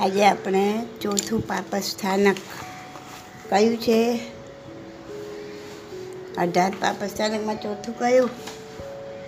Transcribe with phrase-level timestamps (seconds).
[0.00, 2.36] આજે આપણે ચોથું પાપ સ્થાનક
[3.50, 4.20] કયું છે?
[6.38, 8.30] અઢાર પાપ સ્થાનકમાં ચોથું કયું?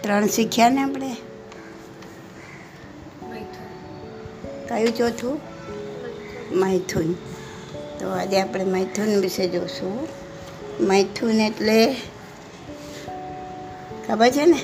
[0.02, 1.16] ત્રણ શીખ્યા ને આપણે?
[4.68, 5.40] કયું ચોથું?
[6.52, 7.12] મૈથુન.
[8.00, 10.09] તો આજે આપણે મૈથુન વિશે જોશું.
[10.80, 11.96] મૈથુન એટલે
[14.09, 14.61] ખબર છે ને?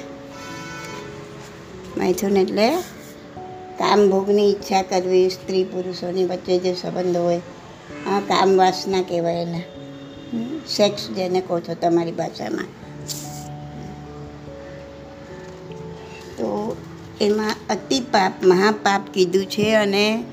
[1.96, 2.72] મૈથુન એટલે
[3.88, 7.40] કામ ભોગની ઈચ્છા કરવી, સ્ત્રી પુરુષોની વચ્ચે જે સંબંધ હોય,
[8.06, 9.46] આ કામ વાસના કહેવાય
[10.76, 12.64] સેક્સ જેને કહો છો તમારી ભાષામાં.
[16.36, 16.76] તો
[17.20, 20.24] એમાં અતિ પાપ, મહાપાપ કીધું છે અને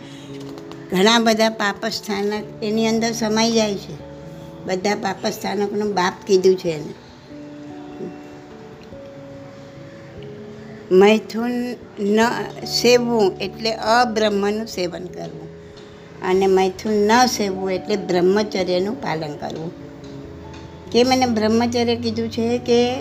[0.91, 3.95] ઘણા બધા પાપસ્થાનક, એની અંદર સમાઈ જાય છે.
[4.65, 7.04] બધા પાપસ્થાનકનું બાપ કીધું છે એને.
[10.91, 11.51] મૈથુન
[11.99, 12.19] ન
[12.65, 15.45] સેવવું એટલે અબ્રહ્મનું સેવન કરવું.
[16.29, 19.71] અને મૈથુન ન સેવવું એટલે બ્રહ્મચર્યનું પાલન કરવું.
[20.91, 22.95] કે મને બ્રહ્મચર્ય કીધું છે કે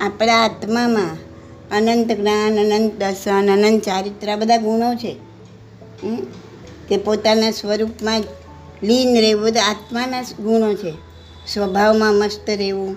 [0.00, 1.28] આપણા આત્મામાં
[1.76, 5.16] અનંત જ્ઞાન, અનંત દર્શન, અનંત ચારિત્ર બધા ગુણો છે?
[6.88, 8.20] કે પોતાના સ્વરૂપમાં
[8.82, 10.92] લીન રહેવું બધા આત્માના ગુણો છે.
[11.46, 12.96] સ્વભાવમાં મસ્ત રહેવું.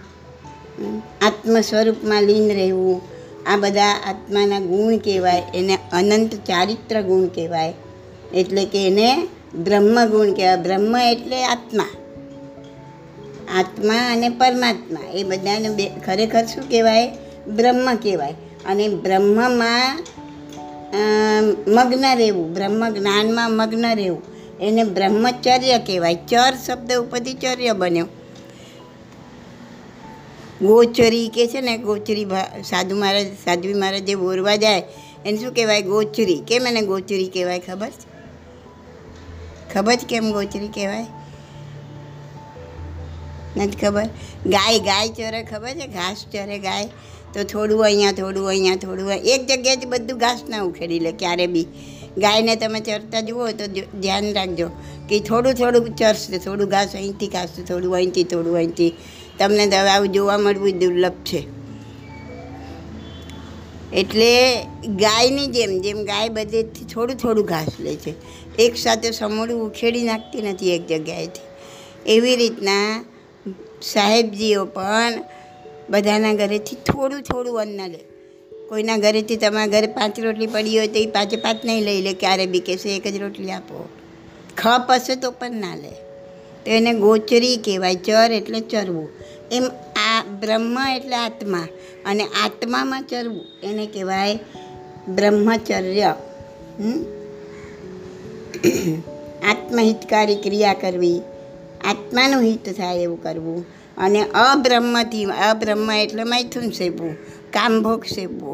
[1.21, 3.10] આત્મ સ્વરૂપમાં લીન રહેવું.
[3.45, 7.73] આ બધા આત્માના ગુણ કહેવાય, એને અનંત ચારિત્ર ગુણ કહેવાય.
[8.33, 10.57] એટલે કે એને બ્રહ્મ ગુણ કહેવાય.
[10.57, 11.87] બ્રહ્મ એટલે આત્મા.
[13.55, 17.09] આત્મા અને પરમાત્મા, એ બધાને બે, ખરેખર શું કહેવાય?
[17.47, 18.33] બ્રહ્મ કહેવાય.
[18.65, 19.99] અને બ્રહ્મમાં
[21.67, 24.21] મગ્ન રહેવું, બ્રહ્મ જ્ઞાનમાં મગ્ન રહેવું,
[24.59, 26.15] એને બ્રહ્મચર્ય કહેવાય.
[26.29, 28.07] ચર શબ્દ ઉપરથી ચર્ય બન્યો.
[30.61, 32.27] ગોચરી કે છે ને, ગોચરી
[32.63, 34.83] સાધુ મહારાજ, સાધ્વી મહારાજ જે બોરવા જાય,
[35.25, 35.81] એને શું કહેવાય?
[35.81, 36.41] ગોચરી.
[36.47, 38.07] કેમ એને ગોચરી કહેવાય ખબર છે?
[39.73, 41.07] ખબર છે કેમ ગોચરી કહેવાય?
[43.57, 44.07] નથી ખબર?
[44.47, 45.87] ગાય ગાય ચરે ખબર છે?
[45.87, 46.89] ઘાસ ચરે ગાય.
[47.33, 49.11] તો થોડું અહીંયા થોડું અહીંયા, થોડું.
[49.11, 51.67] એક જગ્યાએથી બધું ઘાસ ના ઉખેડી લે ક્યારે બી.
[52.17, 53.67] ગાયને તમે ચરતા જુઓ તો
[54.01, 54.67] ધ્યાન રાખજો
[55.09, 58.93] કે થોડું થોડું ચરશે, થોડું ઘાસ અહીંથી ખાશે થોડું અહીંથી થોડું અહીંથી.
[59.39, 61.61] તમને દવાઓ જોવા મળવું દુર્લભ છે.
[63.93, 68.13] એટલે ગાયની જેમ જેમ ગાય બધેથી થોડું થોડું ઘાસ લે છે.
[68.59, 71.41] એક સાથે સમૂળું ઉખેડી નાખતી નથી એક જગ્યાએથી.
[72.05, 73.05] એવી રીતના
[73.81, 75.23] સાહેબજીઓ પણ
[75.89, 77.99] બધાના ઘરેથી થોડું થોડું અન્ન લે.
[78.69, 82.13] કોઈના ઘરેથી તમારા ઘરે પાંચ રોટલી પડી હોય તો એ પાંચે પાંચ નહીં લઈ લે,
[82.13, 83.89] ક્યારે બી કહેશે, એક જ રોટલી આપો.
[84.57, 86.10] ખપ હશે તો પણ ના લે.
[86.65, 89.09] તો એને ગોચરી કહેવાય, ચર એટલે ચરવું
[89.51, 91.67] એમ આ બ્રહ્મ એટલે આત્મા
[92.05, 94.39] અને આત્મામાં ચરવું, એને કહેવાય
[95.09, 96.15] બ્રહ્મચર્ય
[96.79, 96.99] હમ?
[99.49, 101.19] આત્મહિતકારી ક્રિયા કરવી,
[101.87, 103.65] આત્માનું હિત થાય એવું કરવું
[103.97, 107.15] અને અબ્રહ્મથી, અબ્રહ્મ એટલે મૈથુન સેવવું
[107.51, 108.53] કામભોગ સેવવો?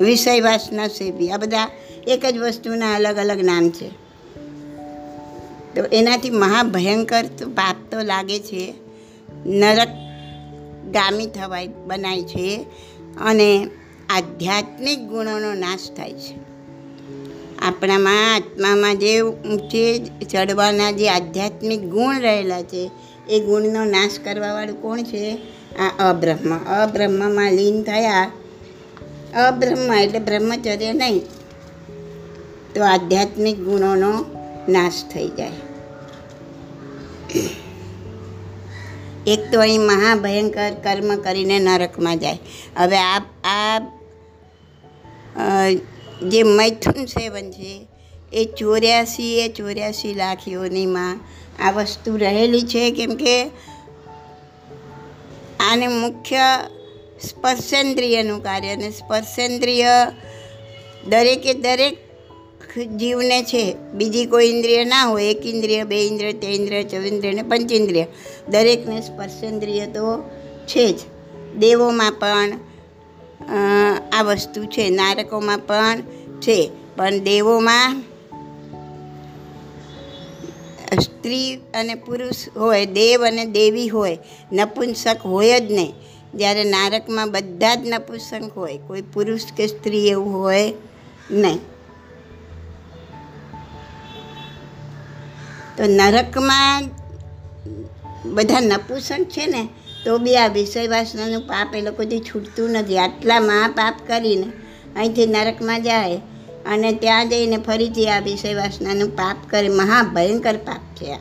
[0.00, 1.68] વિષય વાસના સેવી આ બધા
[2.06, 3.88] એક જ વસ્તુના અલગ અલગ નામ છે
[5.76, 8.74] તો એનાથી મહાભયંકર તો પાપ તો લાગે છે.
[9.46, 9.88] નરક
[10.92, 12.66] ગામી થવાય બનાય છે
[13.20, 13.66] અને
[14.10, 16.50] આધ્યાત્મિક ગુણોનો નાશ થાય છે.
[17.58, 19.98] આપણામાં આત્મામાં જે ઊંચે
[20.30, 22.90] ચડવાના જે આધ્યાત્મિક ગુણ રહેલા છે,
[23.28, 25.38] એ ગુણનો નાશ કરવાવાળું કોણ છે?
[25.78, 26.58] આ અબ્રહ્મ.
[26.58, 28.30] અબ્રહ્મમાં લીન થયા.
[29.48, 31.20] અબ્રહ્મ એટલે બ્રહ્મચર્ય નહીં.
[32.74, 34.24] તો આધ્યાત્મિક ગુણોનો
[34.68, 35.50] નાશ થઈ જાય.
[39.26, 42.38] એક તો અહીં મહાભયંકર કર્મ કરીને નરકમાં જાય.
[42.76, 43.80] હવે આ આ
[46.28, 47.86] જે મૈથુન સેવન છે,
[48.32, 51.20] એ ચોર્યાસી એ ચોર્યાસી લાખ યોનીમાં
[51.62, 53.50] આ વસ્તુ રહેલી છે કેમ કે
[55.60, 56.38] આને મુખ્ય
[57.28, 60.12] સ્પર્શેન્દ્રિયનું કાર્ય અને સ્પર્શેન્દ્રિય
[61.08, 62.09] દરેકે દરેક
[62.78, 67.42] જીવને છે, બીજી કોઈ ઇન્દ્રિય ના હોય, એક ઇન્દ્રિય, બે ઇન્દ્રિય તે ઇન્દ્રિય ચૌન્દ્રિય ને
[67.42, 68.06] પંચેન્દ્રિય
[68.48, 70.30] દરેકને સ્પર્શેન્દ્રિય તો
[70.66, 71.00] છે જ.
[71.56, 72.52] દેવોમાં પણ
[74.12, 76.00] આ વસ્તુ છે, નારકોમાં પણ
[76.40, 76.70] છે.
[76.96, 78.02] પણ દેવોમાં
[81.00, 84.18] સ્ત્રી અને પુરુષ હોય, દેવ અને દેવી હોય,
[84.52, 85.92] નપુંસક હોય જ નહીં.
[86.34, 90.72] જ્યારે નારકમાં બધા જ નપુંસક હોય, કોઈ પુરુષ કે સ્ત્રી એવું હોય
[91.30, 91.58] નહીં.
[95.80, 96.82] તો નરકમાં
[98.24, 99.68] બધા નપુસક છે ને,
[100.04, 102.98] તો બી આ વિષય વાસનાનું પાપ એ લોકોથી છૂટતું નથી.
[102.98, 104.52] આટલા મહાપાપ કરીને
[104.96, 106.16] અહીંથી નરકમાં જાય
[106.66, 109.68] અને ત્યાં જઈને ફરીથી આ વિષય વાસનાનું પાપ કરે.
[109.68, 111.18] મહાભયંકર પાપ છે આ.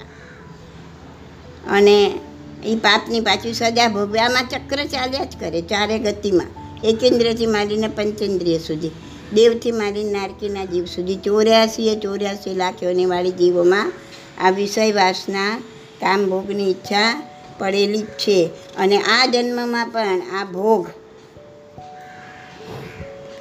[1.69, 2.19] અને
[2.65, 6.47] એ પાપની પાછી સજા ભોગવામાં ચક્ર ચાલ્યા જ કરે ચારે ગતિમાં.
[6.87, 8.91] એકેન્દ્રથી માંડીને પંચેન્દ્રિય સુધી.
[9.33, 11.15] દેવથી માંડીને નારકીના જીવ સુધી.
[11.15, 13.91] ચોર્યાસીએ ચોર્યાસી લાખોની વાળી જીવોમાં
[14.39, 15.57] આ વિષય વાસના
[15.99, 17.23] કામ ભોગની ઈચ્છા
[17.59, 18.49] પડેલી જ છે.
[18.77, 20.87] અને આ જન્મમાં પણ આ ભોગ.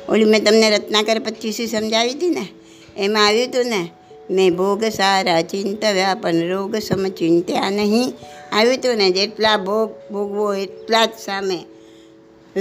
[0.09, 2.49] ઓલી મેં તમને રત્નાકર પચીસી સમજાવી હતી ને,
[2.97, 3.91] એમાં આવ્યું હતું ને,
[4.31, 8.13] મેં ભોગ સારા ચિંતવ્યા પણ રોગ સમચિંત્યા નહીં.
[8.53, 11.65] આવ્યું હતું ને, જેટલા ભોગ ભોગવો એટલા જ સામે.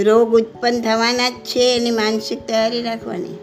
[0.04, 3.38] રોગ ઉત્પન્ન થવાના જ છે એની માનસિક તૈયારી રાખવાની.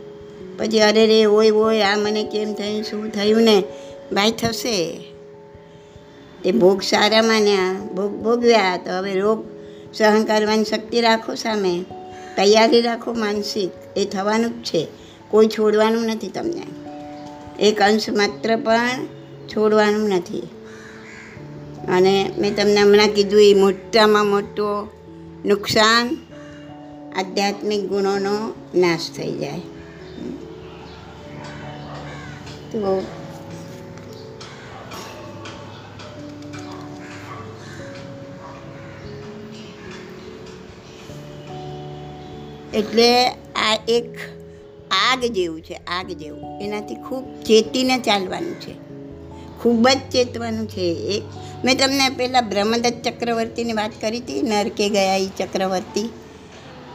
[0.58, 3.62] પછી અરે રે, ઓય ઓય, આ મને કેમ થયું, શું થયું ને?
[4.12, 5.04] ભાઈ થશે.
[6.44, 9.44] તે ભોગ સારા માન્યા ભોગ ભોગવ્યા તો હવે રોગ
[9.94, 11.84] સહન કરવાની શક્તિ રાખો સામે.
[12.36, 13.98] તૈયારી રાખો માનસિક.
[13.98, 14.88] એ થવાનું જ છે.
[15.28, 16.62] કોઈ છોડવાનું નથી તમને.
[17.60, 19.06] એક અંશ માત્ર પણ
[19.48, 20.42] છોડવાનું નથી.
[21.88, 24.90] અને મેં તમને હમણાં કીધું એ મોટામાં મોટો
[25.44, 26.16] નુકસાન
[27.16, 29.58] આધ્યાત્મિક ગુણોનો નાશ થઈ જાય.
[32.72, 33.06] તો
[42.74, 43.08] એટલે
[43.66, 44.10] આ એક
[44.90, 46.42] આગ જેવું છે, આગ જેવું.
[46.60, 48.74] એનાથી ખૂબ ચેતીને ચાલવાનું છે.
[49.62, 51.22] ખૂબ જ ચેતવાનું છે એક
[51.64, 56.06] મેં તમને પહેલાં બ્રહ્મદત્ત ચક્રવર્તીની વાત કરી હતી, નરકે ગયા એ ચક્રવર્તી.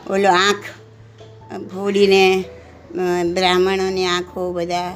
[0.10, 0.68] ઓલો આંખ
[1.68, 2.44] ફોડીને
[3.34, 4.96] બ્રાહ્મણોની આંખો બધા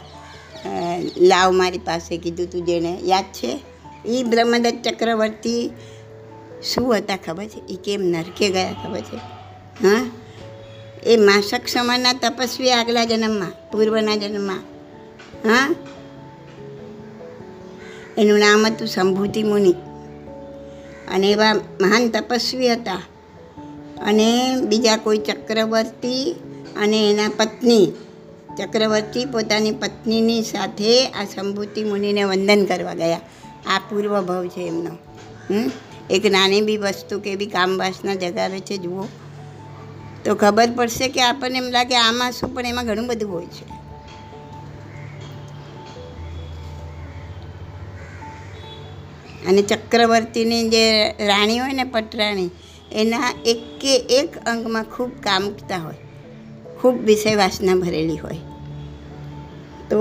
[1.22, 2.94] લાવ મારી પાસે કીધું તું જેણે.
[3.04, 3.52] યાદ છે?
[4.06, 5.70] એ બ્રહ્મદત્ત ચક્રવર્તી
[6.64, 7.60] શું હતા ખબર છે?
[7.70, 9.18] એ કેમ નરકે ગયા ખબર છે?
[9.84, 10.00] હા?
[11.06, 14.60] એ માસક સમાના તપસ્વી આગલા જન્મમાં, પૂર્વના જન્મમાં.
[15.50, 15.76] હા?
[18.18, 19.72] એનું નામ હતું સંભૂતિ મુનિ.
[21.12, 23.02] અને એવા મહાન તપસ્વી હતા.
[24.02, 26.36] અને બીજા કોઈ ચક્રવર્તી
[26.78, 27.92] અને એના પત્ની,
[28.58, 33.20] ચક્રવર્તી પોતાની પત્નીની સાથે આ સંભૂતિ મુનિને વંદન કરવા ગયા.
[33.68, 34.98] આ પૂર્વભાવ છે એમનો?
[36.10, 39.06] એક નાની બી વસ્તુ કે બી કામવાસના જગાવે છે, જુઓ.
[40.26, 43.66] તો ખબર પડશે કે આપણને એમ લાગે આમાં શું પણ એમાં ઘણું બધું હોય છે.
[49.48, 50.84] અને ચક્રવર્તીની જે
[51.28, 52.50] રાણી હોય ને પટરાણી,
[52.92, 56.00] એના એકે એક અંગમાં ખૂબ કામુકતા હોય,
[56.80, 58.42] ખૂબ વિષય વાસના ભરેલી હોય.
[59.90, 60.00] તો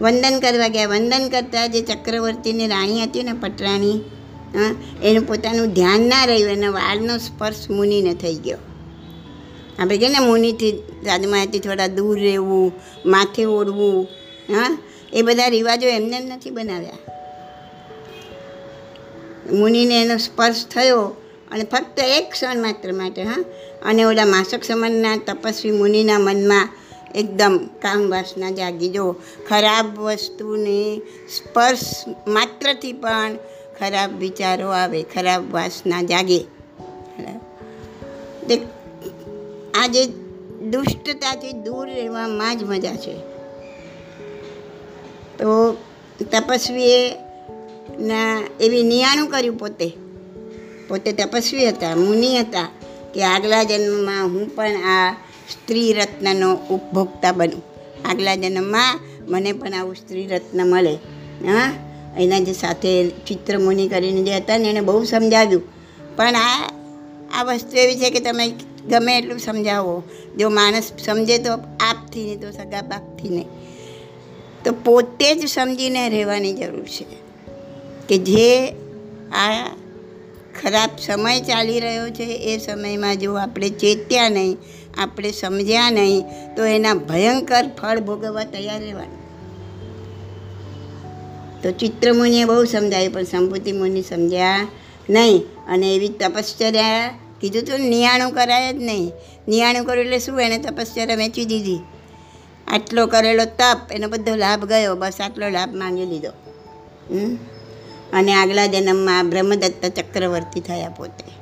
[0.00, 0.86] વંદન કરવા ગયા.
[0.86, 3.98] વંદન કરતાં જે ચક્રવર્તીની રાણી હતી ને પટરાણી
[5.02, 8.60] એનું પોતાનું ધ્યાન ના રહ્યું, એના વાળનો સ્પર્શ મુનિને થઈ ગયો.
[9.78, 10.72] આપણે કહીએ ને મુનિથી
[11.06, 12.72] સાધુમાથી થોડા દૂર રહેવું,
[13.06, 14.04] માથે ઓળવું
[14.54, 14.78] હા?
[15.12, 16.92] એ બધા રિવાજો એમને એમ નથી બનાવ્યા.
[19.52, 21.00] મુનિને એનો સ્પર્શ થયો
[21.50, 23.44] અને ફક્ત એક ક્ષણ માત્ર માટે, હા?
[23.82, 26.68] અને ઓલા માસક સમાનના તપસ્વી મુનિના મનમાં
[27.14, 28.88] એકદમ કામ વાસના જાગી.
[28.88, 29.16] જો,
[29.48, 31.00] ખરાબ વસ્તુની
[31.36, 33.34] સ્પર્શ માત્રથી પણ
[33.78, 36.38] ખરાબ વિચારો આવે, ખરાબ વાસના જાગે.
[38.48, 38.77] તે
[39.82, 40.06] આ જે
[40.70, 43.14] દુષ્ટતાથી દૂર રહેવામાં જ મજા છે.
[45.38, 45.72] તો
[46.20, 47.10] તપસ્વીએ
[47.98, 49.92] ના એવી નિયાણું કર્યું પોતે.
[50.88, 52.68] પોતે તપસ્વી હતા, મુનિ હતા
[53.14, 55.12] કે આગલા જન્મમાં હું પણ આ
[55.50, 57.62] સ્ત્રી રત્નનો ઉપભોક્તા બનું.
[58.08, 60.94] આગલા જન્મમાં મને પણ આવું સ્ત્રી રત્ન મળે.
[61.46, 61.72] હા?
[62.18, 65.62] એના જે સાથે ચિત્રમુનિ કરીને જે હતા ને એણે બહુ સમજાવ્યું.
[66.16, 66.77] પણ આ
[67.34, 68.48] આ વસ્તુ એવી છે કે તમે
[68.88, 70.02] ગમે એટલું સમજાવો.
[70.38, 73.46] જો માણસ સમજે તો આપથી નહીં, તો સગા બાપથી નહીં.
[74.64, 77.06] તો પોતે જ સમજીને રહેવાની જરૂર છે
[78.08, 78.68] કે જે
[79.32, 79.76] આ
[80.62, 84.56] ખરાબ સમય ચાલી રહ્યો છે, એ સમયમાં જો આપણે ચેત્યા નહીં,
[84.98, 86.24] આપણે સમજ્યા નહીં,
[86.56, 89.18] તો એના ભયંકર ફળ ભોગવવા તૈયાર રહેવાનું.
[91.62, 94.66] તો ચિત્રમુનિએ બહુ સમજાયું પણ સંભૂતિ મુનિ સમજ્યા
[95.10, 95.42] નહીં.
[95.68, 99.12] અને એવી તપશ્ચર્યા કીધું તું, નિયાણું કરાય જ નહીં.
[99.48, 100.40] નિયાણું કર્યું એટલે શું?
[100.40, 101.80] એણે તપશ્ચર્યા વેચી દીધી.
[102.66, 104.96] આટલો કરેલો તપ, એનો બધો લાભ ગયો.
[104.96, 106.30] બસ આટલો લાભ માંગી લીધો?
[108.12, 111.38] અને આગલા જન્મમાં બ્રહ્મદત્ત ચક્રવર્તી થયા પોતે.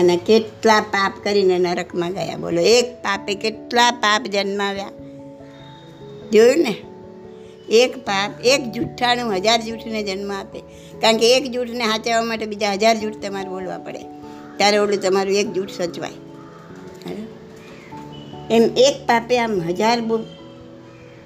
[0.00, 2.36] અને કેટલા પાપ કરીને નરકમાં ગયા.
[2.36, 4.88] બોલો, એક પાપે કેટલા પાપ જન્માવ્યા?
[6.32, 6.76] જોયું ને?
[7.68, 10.58] એક પાપ, એક જૂઠાણું હજાર જૂઠને જન્મ આપે.
[11.02, 13.98] કારણ કે એક જૂઠને સાચવવા માટે બીજા હજાર જૂઠ તમારે બોલવા પડે.
[14.56, 16.12] ત્યારે ઓલું તમારું એક જૂઠ સચવાય.
[18.50, 20.00] એમ એક પાપે આમ હજાર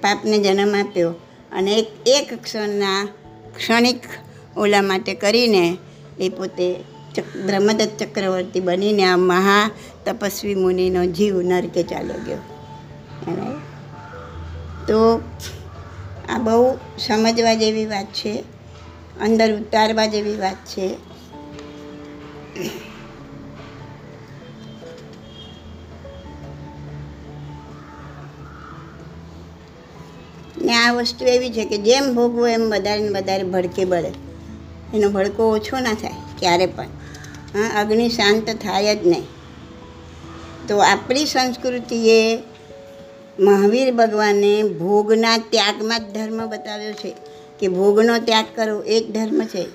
[0.00, 1.10] પાપને જન્મ આપ્યો
[1.52, 3.08] અને એક એક ક્ષણના
[3.56, 4.00] ક્ષણિક
[4.56, 5.78] ઓલા માટે કરીને
[6.20, 6.74] એ પોતે
[7.46, 9.70] બ્રહ્મદત્ત ચક્રવર્તી બનીને આ મહા
[10.04, 12.36] તપસ્વી મુનિનો જીવ નરકે ચાલ્યો ગયો?
[14.88, 15.20] તો
[16.28, 18.55] આ બહુ સમજવા જેવી વાત છે.
[19.20, 20.96] અંદર ઉતારવા જેવી વાત છે.
[30.62, 34.12] ને આ વસ્તુ એવી છે કે જેમ ભોગવો એમ વધારે ને વધારે ભડકે બળે.
[34.94, 36.84] એનો ભડકો ઓછો ના થાય, ક્યારે પણ.
[37.54, 39.22] હા, અગ્નિ શાંત થાય જ નહીં.
[40.68, 42.42] તો આપણી સંસ્કૃતિએ
[43.40, 47.25] મહાવીર ભગવાને ભોગના ત્યાગમાં જ ધર્મ બતાવ્યો છે.
[47.60, 49.66] કે ભોગનો ત્યાગ કરવો એ જ ધર્મ છે.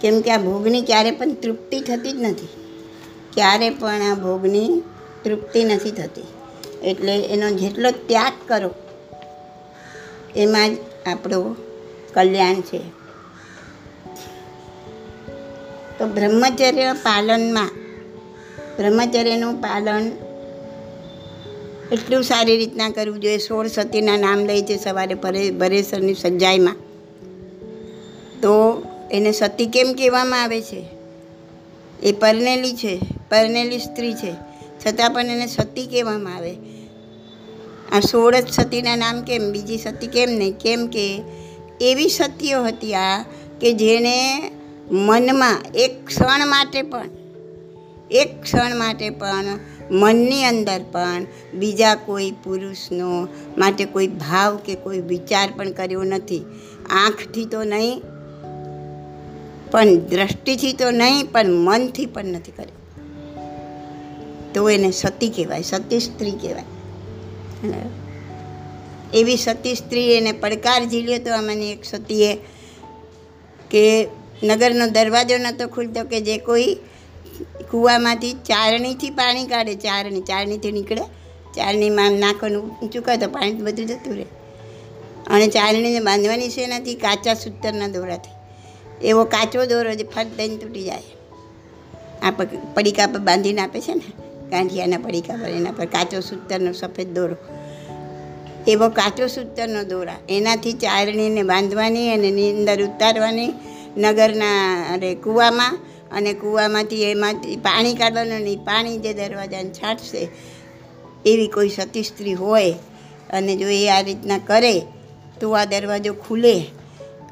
[0.00, 2.48] કેમ કે આ ભોગની ક્યારે પણ તૃપ્તિ થતી જ નથી.
[3.32, 4.82] ક્યારે પણ આ ભોગની
[5.24, 6.24] તૃપ્તિ નથી થતી.
[6.82, 8.70] એટલે એનો જેટલો ત્યાગ કરો,
[10.36, 11.56] એમાં જ આપણું
[12.14, 12.80] કલ્યાણ છે.
[15.98, 17.70] તો બ્રહ્મચર્ય પાલનમાં,
[18.76, 20.10] બ્રહ્મચર્યનું પાલન
[21.92, 23.38] એટલું સારી રીતના કરવું જોઈએ.
[23.38, 26.76] સોળ સતીના નામ લે છે સવારે ભરે, ભરેસરની સજ્જાઈમાં
[28.42, 30.84] તો એને સતી કેમ કહેવામાં આવે છે?
[32.02, 34.32] એ પરનેલી છે પરનેલી સ્ત્રી છે.
[34.86, 36.54] છતાં પણ એને સતી કહેવામાં આવે.
[37.92, 39.50] આ સોળ જ સતીના નામ કેમ?
[39.52, 40.58] બીજી સતી કેમ નહીં?
[40.58, 41.22] કેમ કે
[41.80, 43.24] એવી સતીઓ હતી આ
[43.60, 44.50] કે જેને
[44.90, 47.08] મનમાં એક ક્ષણ માટે પણ,
[48.10, 49.44] એક ક્ષણ માટે પણ
[49.90, 53.28] મનની અંદર પણ બીજા કોઈ પુરુષનો
[53.58, 56.44] માટે કોઈ ભાવ કે કોઈ વિચાર પણ કર્યો નથી
[56.90, 58.02] આંખથી તો નહીં,
[59.70, 62.78] પણ દ્રષ્ટિથી તો નહીં, પણ મનથી પણ નથી કર્યો
[64.54, 66.64] તો એને સતી કહેવાય, સતી સ્ત્રી કહેવાય?
[69.14, 72.34] એવી સતી સ્ત્રી એને પડકાર ઝીલ્યો તો આમાંની એક સતીએ
[73.70, 74.08] કે
[74.42, 76.76] નગરનો દરવાજો નહોતો ખુલતો કે જે કોઈ
[77.70, 81.02] કૂવામાંથી ચારણીથી પાણી કાઢે, ચારણી, ચારણીથી નીકળે.
[81.54, 84.26] ચારણીમાં નાખવાનું ઊંચું કરે તો પાણી બધું જતું રહે.
[85.26, 88.30] અને ચારણીને બાંધવાની છે એનાથી કાચા સૂતરના દોરાથી.
[89.06, 91.02] એવો કાચો દોરો જે ફટ દઈને તૂટી જાય.
[92.22, 92.30] આ
[92.74, 94.12] પડીકા પર બાંધીને આપે છે ને,
[94.50, 97.36] ગાંઠિયાના પડીકા પર, એના પર કાચો સૂતરનો સફેદ દોરો.
[98.68, 100.16] એવો કાચો સૂતરનો દોરા.
[100.28, 103.52] એનાથી ચારણીને બાંધવાની અને એની અંદર ઉતારવાની
[103.96, 105.78] નગરના, અરે, કૂવામાં
[106.12, 110.28] અને કૂવામાંથી એમાંથી પાણી કાઢવાનું નહીં પાણી જે દરવાજાને છાંટશે,
[111.26, 112.72] એવી કોઈ સતી સ્ત્રી હોય
[113.30, 114.74] અને જો એ આ રીતના કરે,
[115.40, 116.56] તો આ દરવાજો ખુલે.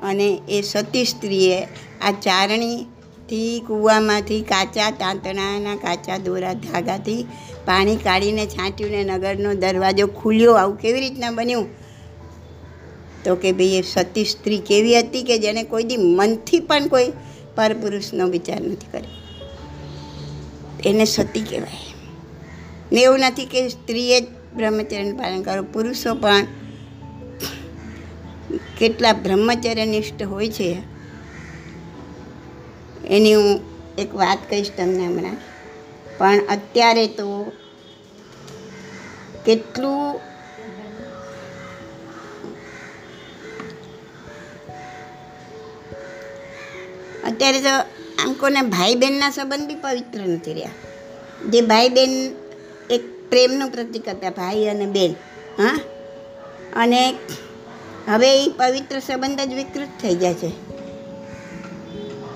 [0.02, 1.58] અને એ સતી સ્ત્રીએ
[2.02, 7.26] આ ચારણીથી કૂવામાંથી કાચા તાંતણાના કાચા દોરા ધાગાથી
[7.64, 10.54] પાણી કાઢીને છાંટ્યું નગરનો દરવાજો ખુલ્યો.
[10.54, 11.68] આવું કેવી રીતના બન્યું?
[13.24, 17.12] તો કે ભાઈ એ સતી સ્ત્રી કેવી હતી કે જેને કોઈ દી મનથી પણ કોઈ
[17.58, 19.10] પરપુરુષનો વિચાર નથી કર્યો.
[20.84, 21.94] એને સતી કહેવાય.
[22.92, 25.62] ને એવું નથી કે સ્ત્રીએ જ બ્રહ્મચર્યનું પાલન કરો.
[25.62, 26.46] પુરુષો પણ
[28.78, 30.76] કેટલા બ્રહ્મચર્યનિષ્ઠ હોય છે.
[33.06, 33.60] એની હું
[33.98, 35.36] એક વાત કહીશ તમને હમણાં.
[36.18, 37.52] પણ અત્યારે તો
[39.46, 40.20] કેટલું
[47.30, 47.68] અત્યારે તો
[48.24, 50.70] આમ કોને ભાઈ બહેનના સંબંધ બી પવિત્ર નથી રહ્યા.
[51.50, 52.30] જે ભાઈ બહેન
[52.90, 55.12] એક પ્રેમનું પ્રતિક હતા, ભાઈ અને બેન
[55.58, 55.80] હા?
[56.76, 57.14] અને
[58.08, 60.68] હવે એ પવિત્ર સંબંધ જ વિકૃત થઈ ગયા છે.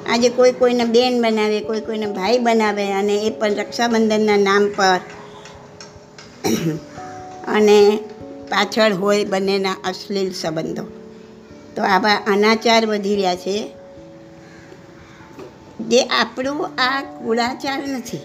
[0.06, 5.00] આજે કોઈ કોઈને બેન બનાવે, કોઈ કોઈને ભાઈ બનાવે અને એ પણ રક્ષાબંધનના નામ પર.
[7.49, 7.99] અને
[8.49, 10.82] પાછળ હોય બંનેના અશ્લીલ સંબંધો.
[11.76, 13.82] તો આવા અનાચાર વધી રહ્યા છે.
[15.91, 18.25] જે આપણું આ કુળાચાર નથી,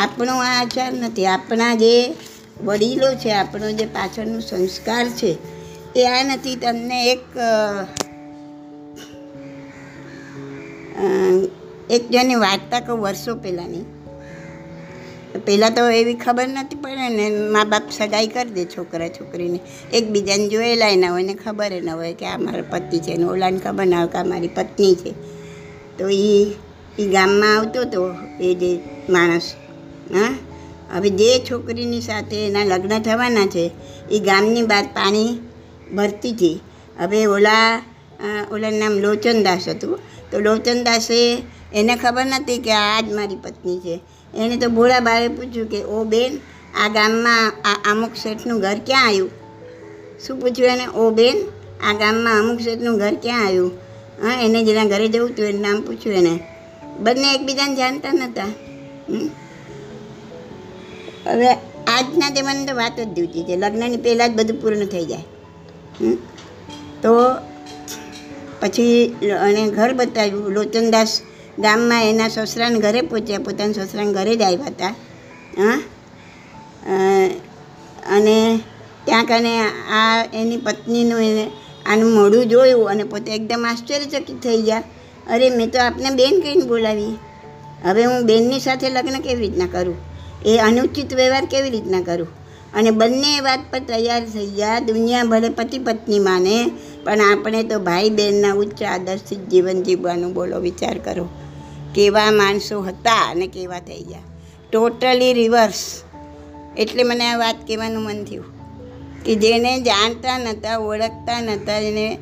[0.00, 1.92] આપણો આ આચાર નથી, આપણા જે
[2.64, 5.30] વડીલો છે, આપણો જે પાછળનું સંસ્કાર છે,
[5.96, 6.56] એ આ નથી.
[6.56, 7.24] તમને એક
[11.90, 13.84] એક જણની વાર્તા કહું વર્ષો પહેલાંની
[15.46, 19.60] પહેલાં તો એવી ખબર નથી પડે ને, મા બાપ સગાઈ કરી દે છોકરા છોકરીને,
[19.92, 23.58] એકબીજાને જોયેલા ના હોય ને ખબર ન હોય કે આ મારો પતિ છે ને ઓલાને
[23.58, 25.12] ખબર ના હોય કે આ મારી પત્ની છે.
[25.98, 26.54] તો એ
[26.98, 29.54] એ ગામમાં આવતો હતો એ જે માણસ,
[30.14, 30.34] હા?
[30.92, 33.70] હવે જે છોકરીની સાથે એના લગ્ન થવાના છે,
[34.10, 35.38] એ ગામની બહાર પાણી
[35.96, 36.60] ભરતી હતી.
[36.98, 37.82] હવે ઓલા
[38.50, 39.98] ઓલાનું નામ લોચનદાસ હતું.
[40.30, 41.42] તો લોચનદાસે
[41.74, 44.00] એને ખબર નથી કે આ જ મારી પત્ની છે.
[44.34, 46.38] એને તો ભોળા બાએ પૂછ્યું કે, ઓ બેન,
[46.84, 49.30] આ ગામમાં આ અમુક શેઠનું ઘર ક્યાં આવ્યું?
[50.26, 50.86] શું પૂછ્યું એને?
[50.86, 51.36] ઓ બેન,
[51.88, 53.72] આ ગામમાં અમુક શેઠનું ઘર ક્યાં આવ્યું?
[54.22, 56.38] હા, એને જેના ઘરે જવું હતું એનું નામ પૂછ્યું એને.
[56.98, 58.44] બંને એકબીજાને જાણતા નહોતા.
[61.26, 61.48] હવે
[61.86, 63.56] આજના જમાનાની તો વાત જ જુદી છે.
[63.56, 65.24] લગ્નની પહેલાં જ બધું પૂર્ણ થઈ જાય.
[67.02, 67.10] તો
[68.60, 69.16] પછી
[69.48, 70.50] એણે ઘર બતાવ્યું.
[70.50, 71.20] લોચનદાસ
[71.58, 73.38] ગામમાં એના સસરાને ઘરે પહોંચ્યા.
[73.38, 74.86] પોતાના સસરાને ઘરે જ આવ્યા હતા.
[75.58, 75.82] હા?
[78.16, 78.60] અને
[79.04, 79.60] ત્યાં કને
[79.92, 81.50] આ એની પત્નીનું એને
[81.86, 84.82] આનું મોઢું જોયું અને પોતે એકદમ આશ્ચર્યચકિત થઈ ગયા.
[85.30, 87.18] અરે, મેં તો આપને બેન કહીને બોલાવી.
[87.84, 89.94] હવે હું બેનની સાથે લગ્ન કેવી રીતના કરું?
[90.46, 92.26] એ અનુચિત વ્યવહાર કેવી રીતના કરું?
[92.74, 96.70] અને બંને વાત પર તૈયાર થઈ ગયા દુનિયા ભલે પતિ પત્ની માને,
[97.04, 101.28] પણ આપણે તો ભાઈ બહેનના ઉચ્ચ આદર્શિત જીવન જીવવાનું બોલો વિચાર કરો.
[101.94, 104.18] કેવા માણસો હતા અને કેવા થઈ ગયા
[104.70, 106.02] ટોટલી રિવર્સ
[106.76, 108.44] એટલે મને આ વાત કહેવાનું મન થયું.
[109.24, 112.18] કે જેને જાણતા નહોતા ઓળખતા નહોતા એને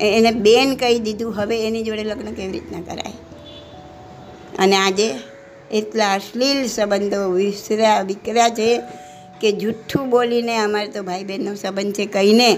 [0.00, 3.12] એને બેન કહી દીધું, હવે એની જોડે લગ્ન કેવી રીતના કરાય?
[4.58, 5.14] અને આજે
[5.70, 8.80] એટલા અશ્લીલ સંબંધો વિસર્યા, વિકર્યા છે
[9.40, 12.54] કે જુઠ્ઠું બોલીને અમારે તો ભાઈ બહેનનો સંબંધ છે કહીને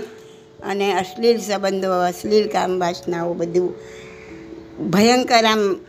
[0.63, 3.75] અને અશ્લીલ સંબંધો, અશ્લીલ કામ વાસનાઓ બધું
[4.91, 5.81] ભયંકર આમ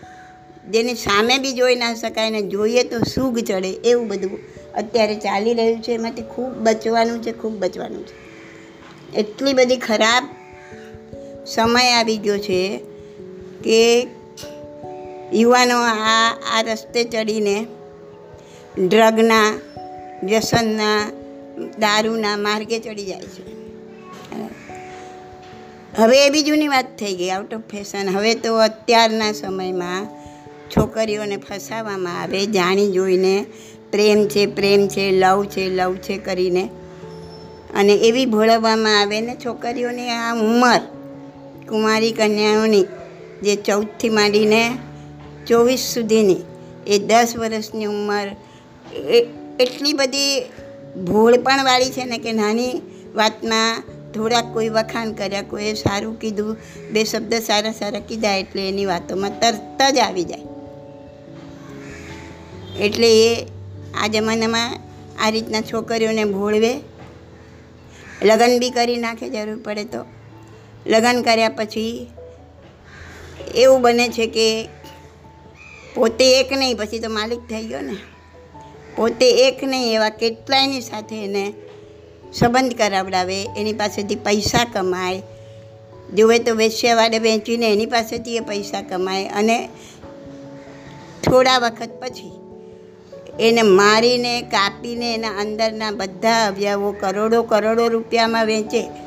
[0.70, 4.40] જેની સામે બી જોઈ ના શકાય ને જોઈએ તો સૂગ ચડે એવું બધું
[4.76, 5.94] અત્યારે ચાલી રહ્યું છે.
[5.94, 8.14] એમાંથી ખૂબ બચવાનું છે, ખૂબ બચવાનું છે.
[9.20, 10.24] એટલી બધી ખરાબ
[11.54, 12.80] સમય આવી ગયો છે
[13.64, 14.08] કે
[15.34, 17.68] યુવાનો આ આ રસ્તે ચડીને
[18.88, 19.60] ડ્રગના,
[20.24, 21.12] વ્યસનના,
[21.80, 23.58] દારૂના માર્ગે ચડી જાય છે.
[25.98, 30.06] હવે એ બી જૂની વાત થઈ ગઈ આઉટ ઓફ ફેશન હવે તો અત્યારના સમયમાં
[30.70, 33.46] છોકરીઓને ફસાવવામાં આવે, જાણી જોઈને
[33.92, 36.70] પ્રેમ છે પ્રેમ છે, લવ છે લવ છે કરીને
[37.76, 40.97] અને એવી ભોળવવામાં આવે ને છોકરીઓની આ ઉંમર.
[41.70, 42.86] કુમારી કન્યાઓની
[43.46, 44.62] જે ચૌદથી માંડીને
[45.48, 46.42] ચોવીસ સુધીની
[46.88, 48.28] એ દસ વર્ષની ઉંમર
[49.60, 50.34] એટલી બધી
[51.10, 52.74] ભોળપણવાળી છે ને કે નાની
[53.16, 56.58] વાતમાં થોડાક કોઈ વખાણ કર્યા કોઈએ સારું કીધું,
[56.94, 60.48] બે શબ્દ સારા સારા કીધા એટલે એની વાતોમાં તરત જ આવી જાય.
[62.86, 63.32] એટલે એ
[64.02, 64.72] આ જમાનામાં
[65.24, 66.72] આ રીતના છોકરીઓને ભોળવે,
[68.30, 70.02] લગ્ન બી કરી નાખે જરૂર પડે તો.
[70.88, 72.08] લગ્ન કર્યા પછી
[73.56, 74.70] એવું બને છે કે
[75.96, 77.98] પોતે એક નહીં, પછી તો માલિક થઈ ગયો ને.
[78.96, 81.54] પોતે એક નહીં એવા કેટલાયની સાથે એને
[82.34, 85.22] સંબંધ કરાવડાવે, એની પાસેથી પૈસા કમાય.
[86.14, 89.70] જોવે તો વેશ્યાવાડે વેચીને એની પાસેથી એ પૈસા કમાય અને
[91.24, 92.32] થોડા વખત પછી
[93.40, 99.07] એને મારીને કાપીને એના અંદરના બધા અવયવો કરોડો કરોડો રૂપિયામાં વેચે.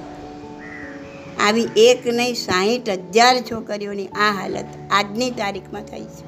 [1.41, 6.27] આવી એક નહીં, સાહીઠ હજાર છોકરીઓની આ હાલત આજની તારીખમાં થઈ છે.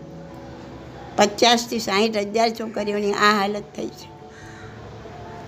[1.17, 4.09] પચાસથી સાહીઠ હજાર છોકરીઓની આ હાલત થઈ છે.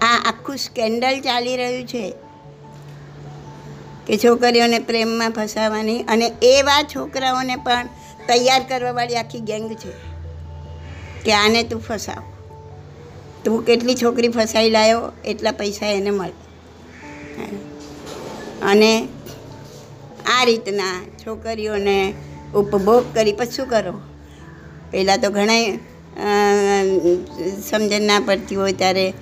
[0.01, 2.05] આ આખું સ્કેન્ડલ ચાલી રહ્યું છે
[4.07, 7.89] કે છોકરીઓને પ્રેમમાં ફસાવાની અને એવા છોકરાઓને પણ
[8.29, 9.93] તૈયાર કરવાવાળી આખી ગેંગ છે
[11.25, 12.23] કે આને તું ફસાવ.
[13.45, 16.37] તું કેટલી છોકરી ફસાઈ લાયો, એટલા પૈસા એને મળે.
[18.63, 19.09] અને
[20.27, 22.15] આ રીતના છોકરીઓને
[22.55, 24.01] ઉપભોગ કરી પછી કરો?
[24.91, 25.79] પહેલાં તો ઘણા
[27.71, 29.15] સમજણ ના પડતી હોય ત્યારે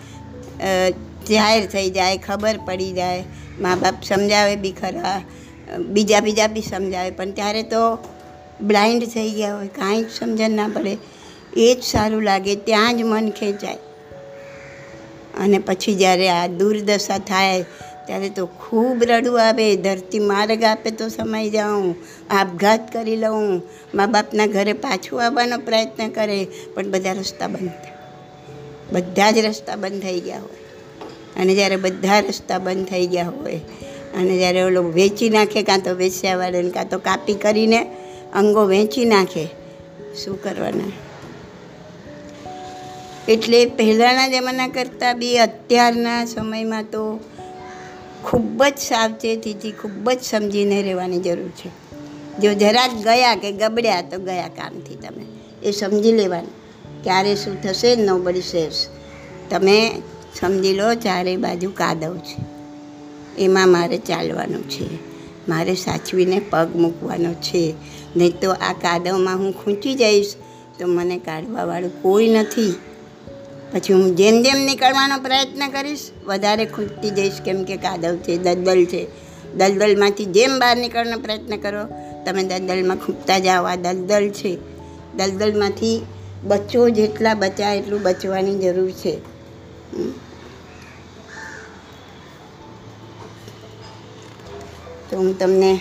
[1.30, 3.24] જાહેર થઈ જાય, ખબર પડી જાય,
[3.60, 5.22] મા બાપ સમજાવે બી ખરા,
[5.78, 7.98] બીજા બીજા બી સમજાવે, પણ ત્યારે તો
[8.62, 10.98] બ્લાઇન્ડ થઈ ગયા હોય, કાંઈ જ સમજણ ના પડે.
[11.56, 13.78] એ જ સારું લાગે, ત્યાં જ મન ખેંચાય.
[15.40, 17.64] અને પછી જ્યારે આ દુર્દશા થાય
[18.06, 19.76] ત્યારે તો ખૂબ રડવું આવે.
[19.76, 21.94] ધરતી માર્ગ આપે તો સમાઈ જાઉં.
[22.30, 23.62] આપઘાત કરી લઉં.
[23.94, 27.70] મા બાપના ઘરે પાછું આવવાનો પ્રયત્ન કરે, પણ બધા રસ્તા બંધ
[28.92, 30.62] બધા જ રસ્તા બંધ થઈ ગયા હોય.
[31.36, 33.60] અને જ્યારે બધા રસ્તા બંધ થઈ ગયા હોય,
[34.16, 37.86] અને જ્યારે ઓલો વેચી નાખે, કાં તો વેચ્યાવાળાને, કાં તો કાપી કરીને
[38.34, 39.46] અંગો વેચી નાખે,
[40.24, 40.92] શું કરવાના?
[43.28, 47.20] એટલે પહેલાંના જમાના કરતાં બી અત્યારના સમયમાં તો
[48.24, 51.70] ખૂબ જ સાવચેતીથી ખૂબ જ સમજીને રહેવાની જરૂર છે.
[52.38, 55.24] જો જરાક ગયા કે ગબડ્યા તો ગયા કામથી તમે.
[55.62, 56.62] એ સમજી લેવાનું.
[57.04, 58.88] ક્યારે શું થશે નો બડી શેર્સ
[59.50, 59.92] તમે
[60.40, 62.44] સમજી લો ચારે બાજુ કાદવ છે.
[63.42, 64.86] એમાં મારે ચાલવાનું છે.
[65.48, 67.74] મારે સાચવીને પગ મૂકવાનો છે.
[68.16, 70.34] નહીં તો આ કાદવમાં હું ખૂંચી જઈશ
[70.78, 72.74] તો મને કાઢવાવાળું કોઈ નથી.
[73.72, 78.84] પછી હું જેમ જેમ નીકળવાનો પ્રયત્ન કરીશ, વધારે ખૂટતી જઈશ કેમ કે કાદવ છે, દલદલ
[78.84, 79.06] છે.
[79.54, 81.84] દલદલમાંથી જેમ બહાર નીકળવાનો પ્રયત્ન કરો,
[82.24, 83.64] તમે દલદલમાં ખૂટતા જાઓ.
[83.64, 84.58] આ દલદલ છે.
[85.14, 86.06] દલદલમાંથી
[86.44, 89.20] બચો, જેટલા બચાય એટલું બચવાની જરૂર છે.
[95.10, 95.80] તો હું તમને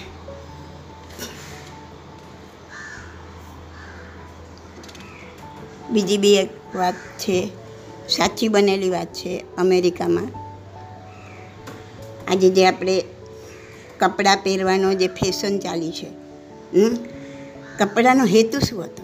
[5.89, 7.60] બીજી બી એક વાત છે.
[8.11, 10.27] સાચી બનેલી વાત છે અમેરિકામાં.
[12.31, 13.03] આજે જે આપણે
[13.99, 16.09] કપડાં પહેરવાનો જે ફેશન ચાલી છે?
[17.79, 19.03] કપડાનો હેતુ શું હતો?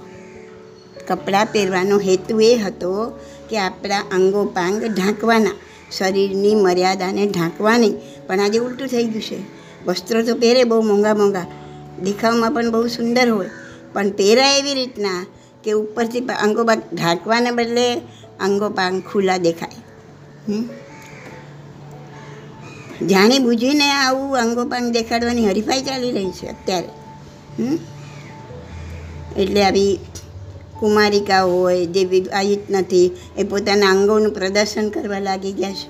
[1.08, 2.92] કપડાં પહેરવાનો હેતુ એ હતો
[3.50, 5.56] કે આપણા અંગોપાંગ ઢાંકવાના,
[5.92, 7.94] શરીરની મર્યાદાને ઢાંકવાની.
[8.28, 9.40] પણ આજે ઉલટું થઈ ગયું છે.
[9.86, 11.46] વસ્ત્રો તો પહેરે બહુ મોંઘા મોંઘા,
[12.04, 13.50] દેખાવમાં પણ બહુ સુંદર હોય.
[13.94, 15.26] પણ પહેરાય એવી રીતના
[15.64, 17.88] કે ઉપરથી અંગો ઢાંકવાને બદલે
[18.40, 19.80] અંગોપાંગ ખુલ્લા દેખાય?
[23.08, 26.90] જાણી બૂજીને આવું અંગોપાંગ દેખાડવાની હરીફાઈ ચાલી રહી છે અત્યારે?
[29.42, 30.00] એટલે આવી
[30.80, 35.90] કુમારિકા હોય, જે વિવાહિત નથી એ પોતાના અંગોનું પ્રદર્શન કરવા લાગી ગયા છે.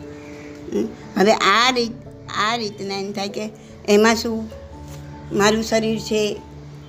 [1.20, 1.92] હવે આ રીત
[2.40, 3.50] આ રીતના એમ થાય કે
[3.90, 4.50] એમાં શું?
[5.34, 6.40] મારું શરીર છે,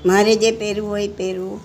[0.07, 1.61] મારે જે પહેરવું હોય પહેરવું.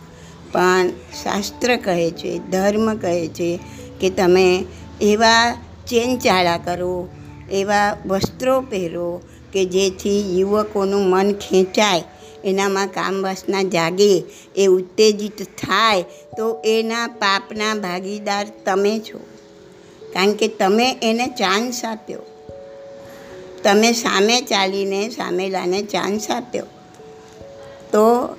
[0.52, 0.90] પણ
[1.24, 3.60] શાસ્ત્ર કહે છે, ધર્મ કહે છે
[4.02, 4.66] કે તમે
[5.02, 5.54] એવા
[5.88, 7.10] ચેનચાળા કરો,
[7.52, 9.22] એવા વસ્ત્રો પહેરો
[9.54, 12.04] કે જેથી યુવકોનું મન ખેંચાય,
[12.44, 14.24] એનામાં કામ વાસના જાગે,
[14.56, 16.02] એ ઉત્તેજિત થાય,
[16.38, 19.20] તો એના પાપના ભાગીદાર તમે છો.
[20.14, 22.20] કારણ કે તમે એને ચાન્સ આપ્યો.
[23.64, 26.66] તમે સામે ચાલીને સામેલાને ચાન્સ આપ્યો.
[27.92, 28.36] તો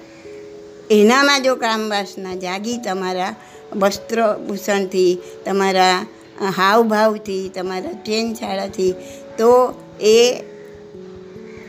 [0.90, 3.34] એનામાં જો કામ વાસના જાગી તમારા
[3.76, 6.06] વસ્ત્રભૂષણથી તમારા
[6.56, 8.92] હાવભાવથી, તમારા ચેનછાળાથી
[9.38, 10.42] તો એ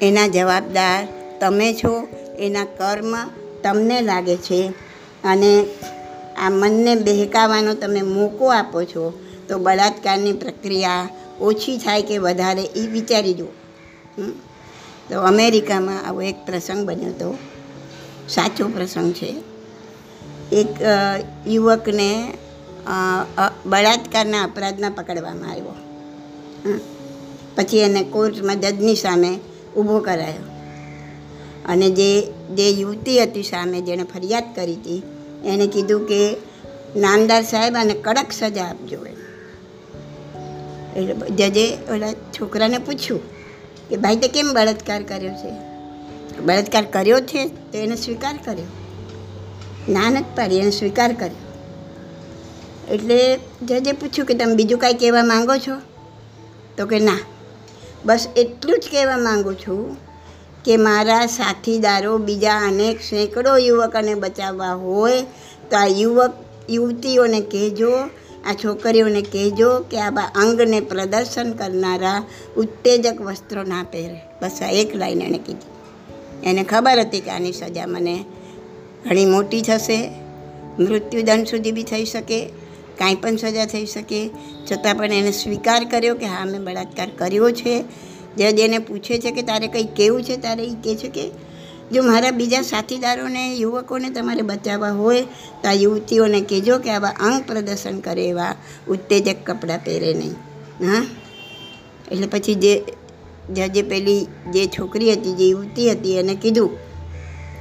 [0.01, 1.07] એના જવાબદાર
[1.39, 2.07] તમે છો,
[2.39, 3.15] એના કર્મ
[3.63, 4.73] તમને લાગે છે.
[5.23, 5.65] અને
[6.37, 11.09] આ મનને બહેકાવાનો તમે મોકો આપો છો, તો બળાત્કારની પ્રક્રિયા
[11.41, 13.53] ઓછી થાય કે વધારે એ વિચારી જુઓ?
[15.09, 17.37] તો અમેરિકામાં આવો એક પ્રસંગ બન્યો હતો
[18.29, 19.54] સાચો પ્રસંગ છે.
[20.55, 20.67] એક
[21.47, 22.09] યુવકને
[23.65, 25.75] બળાત્કારના અપરાધમાં પકડવામાં આવ્યો.
[27.55, 29.31] પછી એને કોર્ટમાં જજની સામે
[29.77, 30.45] ઊભો કરાયો.
[31.65, 32.09] અને જે
[32.55, 35.03] જે યુવતી હતી સામે જેણે ફરિયાદ કરી હતી
[35.45, 36.37] એણે કીધું કે
[36.95, 39.19] નામદાર સાહેબ અને કડક સજા આપજો એમ.
[40.95, 43.21] એટલે જજે ઓલા છોકરાને પૂછ્યું
[43.89, 45.51] કે ભાઈ તે કેમ બળાત્કાર કર્યો છે?
[46.41, 47.45] બળાત્કાર કર્યો છે?
[47.47, 48.65] તો એને સ્વીકાર કર્યો.
[49.89, 51.45] ના નથી પાડી એને સ્વીકાર કર્યો.
[52.93, 55.81] એટલે જજે પૂછ્યું કે તમે બીજું કાંઈ કહેવા માંગો છો?
[56.77, 57.19] તો કે ના.
[58.05, 59.97] બસ એટલું જ કહેવા માગું છું
[60.65, 65.21] કે મારા સાથીદારો બીજા અનેક સેંકડો યુવકોને બચાવવા હોય
[65.71, 66.33] તો આ યુવક,
[66.69, 67.91] યુવતીઓને કહેજો,
[68.45, 72.23] આ છોકરીઓને કહેજો કે આ અંગને પ્રદર્શન કરનારા
[72.57, 74.21] ઉત્તેજક વસ્ત્રો ના પહેરે.
[74.41, 75.75] બસ આ એક લાઈન એણે કીધી.
[76.49, 78.25] એને ખબર હતી કે આની સજા મને
[79.09, 80.09] ઘણી મોટી થશે
[80.79, 82.45] મૃત્યુદંડ સુધી બી થઈ શકે,
[82.97, 84.29] કાંઈ પણ સજા થઈ શકે.
[84.71, 87.83] છતાં પણ એને સ્વીકાર કર્યો કે હા, મેં બળાત્કાર કર્યો છે.
[88.37, 90.37] જજ એને પૂછે છે કે તારે કંઈ કેવું છે?
[90.37, 91.29] તારે એ કહે છે કે
[91.93, 95.21] જો મારા બીજા સાથીદારોને, યુવકોને તમારે બચાવવા હોય,
[95.63, 98.55] તો આ યુવતીઓને કહેજો કે આવા અંગ પ્રદર્શન કરે એવા
[98.87, 100.31] ઉત્તેજક કપડાં પહેરે નહીં.
[100.91, 101.05] હા?
[102.11, 102.83] એટલે પછી જે
[103.53, 106.94] જજે પેલી જે છોકરી હતી, જે યુવતી હતી, એને કીધું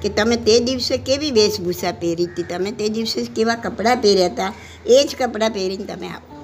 [0.05, 2.43] કે તમે તે દિવસે કેવી વેશભૂષા પહેરી હતી?
[2.43, 4.53] તમે તે દિવસે કેવા કપડાં પહેર્યા હતા?
[4.87, 6.35] એ જ કપડાં પહેરીને તમે આવો.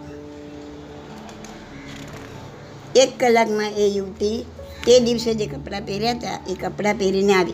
[2.97, 4.45] એક કલાકમાં એ યુવતી
[4.87, 7.53] તે દિવસે જે કપડાં પહેર્યા હતા, એ કપડાં પહેરીને આવી.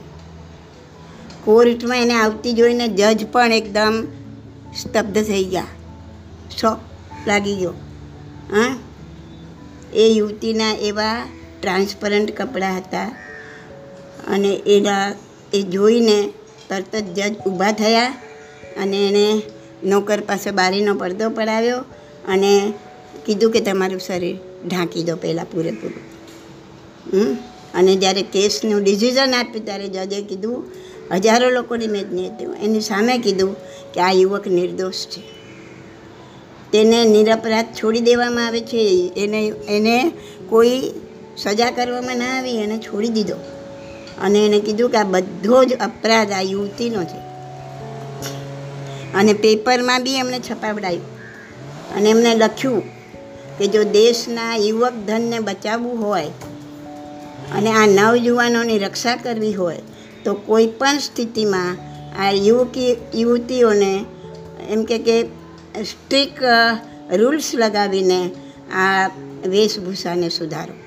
[1.45, 4.07] કોર્ટમાં એને આવતી જોઈને જજ પણ એકદમ
[4.77, 5.64] સ્તબ્ધ થઈ ગયા.
[6.61, 6.79] શોક
[7.27, 7.71] લાગી ગયો.
[8.53, 8.79] હા?
[9.95, 11.27] એ યુવતીના એવા
[11.62, 13.05] ટ્રાન્સપરન્ટ કપડાં હતા
[14.27, 15.25] અને એના
[15.57, 16.33] એ જોઈને
[16.71, 18.07] તરત જ જજ ઊભા થયા
[18.83, 19.42] અને એણે
[19.85, 21.79] નોકર પાસે બારીનો પડદો પડાવ્યો
[22.29, 22.73] અને
[23.27, 24.37] કીધું કે તમારું શરીર
[24.69, 27.37] ઢાંકી દો પહેલાં પૂરેપૂરું?
[27.75, 30.64] અને જ્યારે કેસનું ડિસિઝન આપ્યું ત્યારે જજે કીધું,
[31.11, 32.31] હજારો લોકોની મેં જ નહીં
[32.62, 33.57] એની સામે કીધું
[33.92, 35.23] કે આ યુવક નિર્દોષ છે.
[36.73, 39.12] તેને નિરપરાધ છોડી દેવામાં આવે છે.
[39.16, 40.12] એને એને
[40.49, 40.83] કોઈ
[41.37, 43.35] સજા કરવામાં ના આવી, એને છોડી દીધો.
[44.20, 47.20] અને એને કીધું કે આ બધો જ અપરાધ આ યુવતીનો છે.
[49.14, 51.16] અને પેપરમાં બી એમણે છપાવડાયું.
[51.96, 52.83] અને એમને લખ્યું
[53.59, 56.26] કે જો દેશના યુવક ધનને બચાવવું હોય
[57.55, 59.79] અને આ નવયુવાનોની રક્ષા કરવી હોય,
[60.24, 61.76] તો કોઈ પણ સ્થિતિમાં
[62.22, 64.05] આ યુવકી, યુવતીઓને
[64.70, 65.22] એમ કે કે
[65.85, 66.42] સ્ટ્રિક
[67.12, 68.31] રૂલ્સ લગાવીને
[68.74, 69.09] આ
[69.48, 70.86] વેશભૂષાને સુધારો.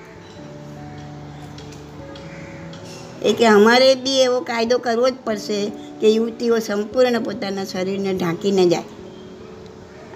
[3.23, 8.69] એ કે અમારે બી એવો કાયદો કરવો જ પડશે કે યુવતીઓ સંપૂર્ણ પોતાના શરીરને ઢાંકીને
[8.69, 8.83] જાય.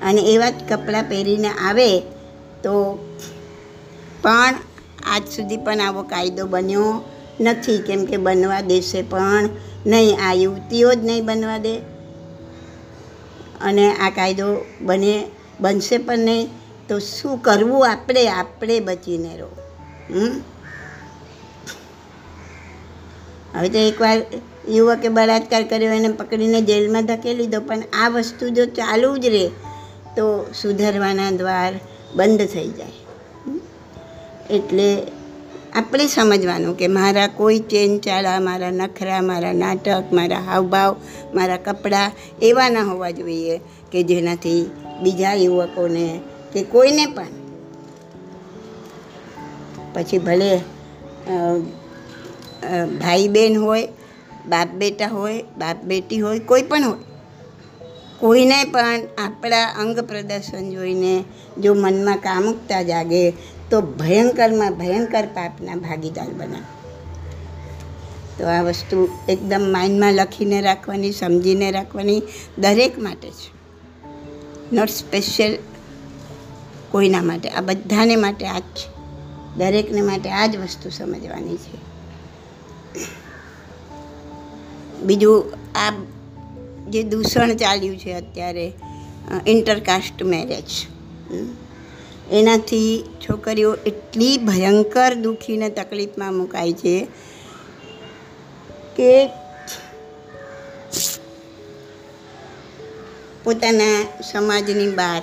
[0.02, 2.00] અને એવા જ કપડાં પહેરીને આવે
[2.64, 3.00] તો
[4.22, 4.56] પણ
[5.04, 7.02] આજ સુધી પણ આવો કાયદો બન્યો
[7.42, 7.78] નથી.
[7.78, 9.50] કેમ કે બનવા દેશે પણ
[9.86, 11.78] નહીં, આ યુવતીઓ જ નહીં બનવા દે.
[13.62, 15.28] અને આ કાયદો બને,
[15.62, 16.50] બનશે પણ નહીં.
[16.90, 18.28] તો શું કરવું આપણે?
[18.28, 19.50] આપણે બચીને રહો.
[20.16, 20.42] હમ?
[23.54, 24.18] હવે તો એકવાર
[24.70, 29.46] યુવકે બળાત્કાર કર્યો, એને પકડીને જેલમાં ધકેલી દો પણ આ વસ્તુ જો ચાલુ જ રહે,
[30.16, 30.26] તો
[30.62, 31.74] સુધરવાના દ્વાર
[32.16, 32.98] બંધ થઈ જાય.
[34.50, 34.88] એટલે
[35.76, 40.96] આપણે સમજવાનું કે મારા કોઈ ચેન ચાળા મારા નખરા, મારા નાટક, મારા હાવભાવ,
[41.34, 42.12] મારા કપડાં
[42.42, 43.62] એવા ના હોવા જોઈએ
[43.92, 44.62] કે જેનાથી
[45.04, 46.06] બીજા યુવકોને
[46.54, 47.34] કે કોઈને પણ.
[49.94, 50.52] પછી ભલે
[53.02, 53.88] ભાઈ બહેન હોય
[54.48, 57.00] બાપ બેટા હોય બાપ બેટી હોય, કોઈ પણ હોય.
[58.20, 61.24] કોઈને પણ આપણા અંગ પ્રદર્શન જોઈને
[61.62, 63.32] જો મનમાં કામુકતા જાગે
[63.70, 66.84] તો ભયંકરમાં ભયંકર પાપના ભાગીદાર બનાવે
[68.38, 72.22] તો આ વસ્તુ એકદમ માઇન્ડમાં લખીને રાખવાની, સમજીને રાખવાની
[72.58, 73.52] દરેક માટે છે.
[74.76, 75.58] નોટ સ્પેશિયલ
[76.92, 77.50] કોઈના માટે.
[77.50, 78.88] આ બધાને માટે આ જ છે.
[79.58, 81.93] દરેકને માટે આ જ વસ્તુ સમજવાની છે.
[85.04, 85.94] બીજું આ
[86.90, 88.74] જે દૂષણ ચાલ્યું છે અત્યારે
[89.48, 90.88] ઇન્ટરકાસ્ટ મેરેજ
[92.32, 97.08] એનાથી છોકરીઓ એટલી ભયંકર દુઃખીને તકલીફમાં મુકાય છે
[98.96, 99.30] કે
[103.44, 105.22] પોતાના સમાજની બહાર,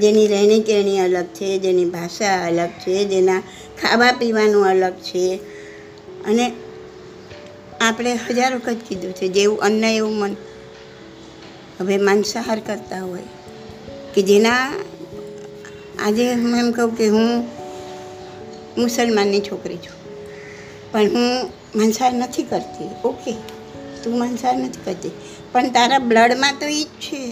[0.00, 3.40] જેની રહેણી કહેણી અલગ છે, જેની ભાષા અલગ છે, જેના
[3.82, 5.36] ખાવા પીવાનું અલગ છે
[6.24, 6.52] અને
[7.80, 10.36] આપણે હજાર વખત કીધું છે જેવું અન્ન એવું મન.
[11.80, 13.28] હવે માંસાહાર કરતા હોય,
[14.14, 14.72] કે જેના
[15.98, 17.44] આજે હું એમ કહું કે હું
[18.78, 19.96] મુસલમાનની છોકરી છું,
[20.92, 22.90] પણ હું માંસાહાર નથી કરતી.
[23.04, 23.32] ઓકે,
[24.02, 25.14] તું માંસાહાર નથી કરતી.
[25.52, 27.22] પણ તારા બ્લડમાં તો એ જ છે.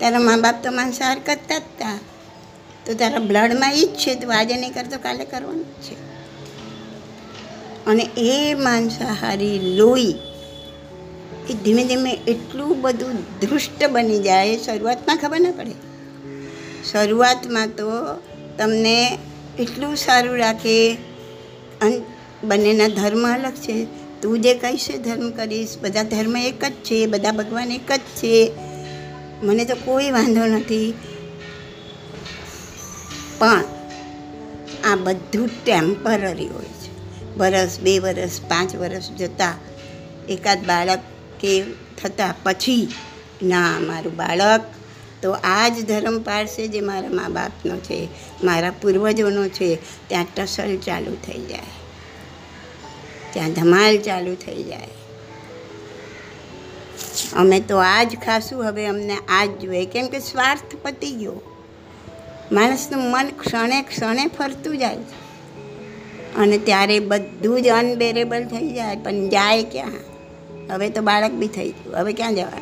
[0.00, 1.98] તારા મા બાપ તો માંસાહાર કરતા જ હતા
[2.86, 6.09] તો તારા બ્લડમાં એ જ છે, તું આજે નહીં કરતો, કાલે કરવાનું જ છે.
[7.90, 10.14] અને એ માંસાહારી લોહી
[11.50, 15.72] એ ધીમે ધીમે એટલું બધું દૃષ્ટ બની જાય, શરૂઆતમાં ખબર ના પડે.
[16.92, 17.90] શરૂઆતમાં તો
[18.58, 19.18] તમને
[19.58, 20.94] એટલું સારું રાખે.
[21.80, 22.02] અને
[22.44, 23.86] બંનેના ધર્મ અલગ છે.
[24.22, 25.78] તું જે કહીશ ધર્મ કરીશ.
[25.82, 28.52] બધા ધર્મ એક જ છે, બધા ભગવાન એક જ છે.
[29.42, 30.94] મને તો કોઈ વાંધો નથી.
[33.38, 33.64] પણ
[34.84, 36.79] આ બધું ટેમ્પરરી હોય.
[37.40, 39.54] વરસ, બે વરસ, પાંચ વરસ જતાં
[40.28, 40.98] એકાદ બાળક
[41.40, 41.62] કે
[42.02, 42.92] થતાં પછી
[43.42, 44.64] ના મારું બાળક.
[45.22, 48.08] તો આ જ ધર્મ પાળશે જે મારા મા બાપનો છે,
[48.44, 49.78] મારા પૂર્વજોનો છે.
[50.08, 51.70] ત્યાં ટસલ ચાલુ થઈ જાય.
[53.32, 54.88] ત્યાં ધમાલ ચાલુ થઈ જાય.
[57.32, 59.86] અમે તો આ જ ખાશું, હવે અમને આ જ જોઈએ.
[59.86, 61.40] કેમ કે સ્વાર્થ પતી ગયો.
[62.52, 65.29] માણસનું મન ક્ષણે ક્ષણે ફરતું જાય છે.
[66.38, 70.00] અને ત્યારે બધું જ અનબેરેબલ થઈ જાય, પણ જાય ક્યાં?
[70.72, 71.96] હવે તો બાળક બી થઈ ગયું.
[71.96, 72.60] હવે ક્યાં જવા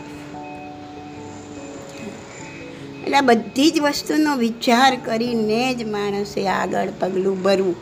[3.04, 7.76] એટલે બધી જ વસ્તુનો વિચાર કરીને જ માણસે આગળ પગલું ભરવું.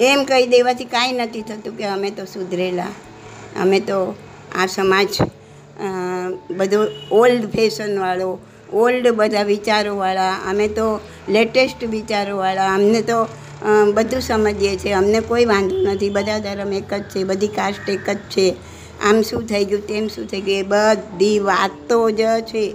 [0.00, 2.92] એમ કહી દેવાથી કાંઈ નથી થતું કે અમે તો સુધરેલા.
[3.60, 3.98] અમે તો
[4.54, 5.12] આ સમાજ
[6.56, 6.80] બધો
[7.12, 8.38] ઓલ્ડ ફેશનવાળો
[8.72, 10.34] ઓલ્ડ બધા વિચારોવાળા.
[10.50, 12.74] અમે તો લેટેસ્ટ વિચારોવાળા.
[12.74, 13.18] અમને તો
[13.94, 14.92] બધું સમજીએ છીએ.
[14.92, 16.10] અમને કોઈ વાંધો નથી.
[16.10, 17.24] બધા ધર્મ એક જ છે.
[17.24, 18.54] બધી કાસ્ટ એક જ છે.
[19.04, 22.74] આમ શું થઈ ગયું, તેમ શું થઈ ગયું, એ બધી વાતો જ છે.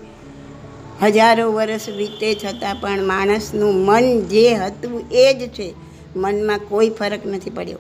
[1.02, 5.74] હજારો વર્ષ વીતે છતાં પણ માણસનું મન જે હતું એ જ છે.
[6.16, 7.78] મનમાં કોઈ ફરક નથી પડ્યો.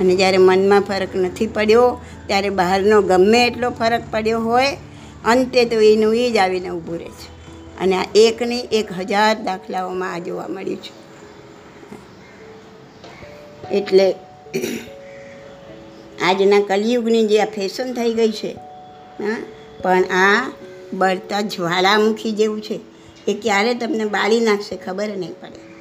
[0.00, 4.76] અને જ્યારે મનમાં ફરક નથી પડ્યો, ત્યારે બહારનો ગમે એટલો ફરક પડ્યો હોય,
[5.24, 7.31] અંતે તો એનું એ જ આવીને ઊભું રહે છે.
[7.82, 10.92] અને આ એકની એક હજાર દાખલાઓમાં આ જોવા મળ્યું છે.
[13.74, 14.06] એટલે
[16.22, 18.52] આજના કલિયુગની જે આ ફેશન થઈ ગઈ છે,
[19.20, 19.36] હા,
[19.82, 20.52] પણ આ
[20.92, 22.80] બળતા જ્વાળામુખી જેવું છે.
[23.28, 25.71] એ ક્યારે તમને બાળી નાખશે ખબર નહીં પડે.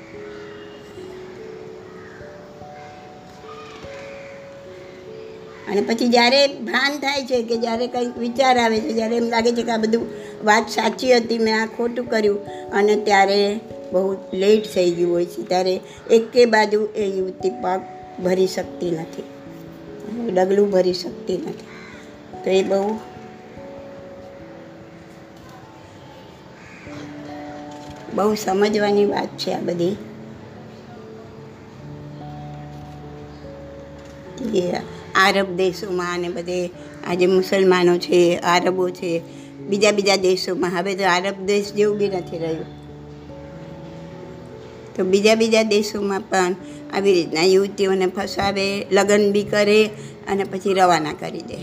[5.71, 9.51] અને પછી જ્યારે ભાન થાય છે કે જ્યારે કંઈક વિચાર આવે છે, જ્યારે એમ લાગે
[9.51, 10.07] છે કે આ બધું
[10.43, 13.59] વાત સાચી હતી, મેં આ ખોટું કર્યું, અને ત્યારે
[13.91, 15.43] બહુ લેટ થઈ ગયું હોય છે.
[15.47, 15.79] ત્યારે
[16.11, 17.81] એકે બાજુ એ યુવતી પગ
[18.23, 19.23] ભરી શકતી નથી.
[20.31, 21.65] ડગલું ભરી શકતી નથી.
[22.43, 22.99] તો એ બહુ
[28.15, 29.95] બહુ સમજવાની વાત છે આ બધી.
[34.55, 34.73] એ
[35.15, 36.69] આરબ દેશોમાં અને બધે
[37.07, 39.21] આજે મુસલમાનો છે, આરબો છે,
[39.59, 40.71] બીજા બીજા દેશોમાં.
[40.79, 42.81] હવે તો આરબ દેશ જેવું બી નથી રહ્યું.
[44.95, 46.55] તો બીજા બીજા દેશોમાં પણ
[46.93, 49.85] આવી રીતના યુવતીઓને ફસાવે, લગ્ન બી કરે
[50.27, 51.55] અને પછી રવાના કરી દે.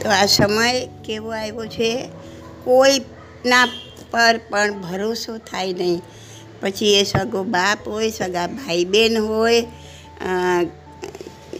[0.00, 2.08] તો આ સમય કેવો આવ્યો છે?
[3.42, 3.68] કોઈના
[4.10, 6.02] પર પણ ભરોસો થાય નહીં.
[6.60, 9.66] પછી એ સગો બાપ હોય, સગા ભાઈ બહેન હોય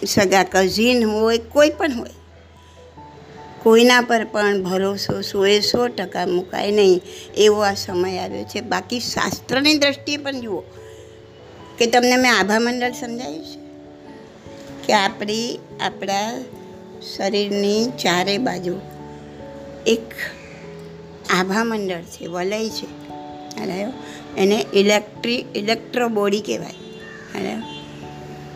[0.06, 2.10] સગા કઝિન હોય, કોઈ પણ હોય.
[3.62, 7.00] કોઈના પર પણ ભરોસો સોએ સો ટકા મુકાય નહીં.
[7.36, 8.60] એવો આ સમય આવ્યો છે.
[8.60, 10.60] બાકી શાસ્ત્રની દ્રષ્ટિએ પણ જુઓ
[11.78, 13.60] કે તમને મેં આભા મંડળ સમજાયું છે?
[14.86, 16.44] કે આપણી, આપણા
[17.16, 18.80] શરીરની ચારે બાજુ
[19.86, 20.14] એક
[21.30, 22.86] આભા મંડળ છે, વલય છે.
[23.60, 23.92] હલાયો
[24.36, 26.74] એને ઇલેક્ટ્રિક ઇલેક્ટ્રો બોડી કહેવાય.
[27.38, 27.62] હલાયો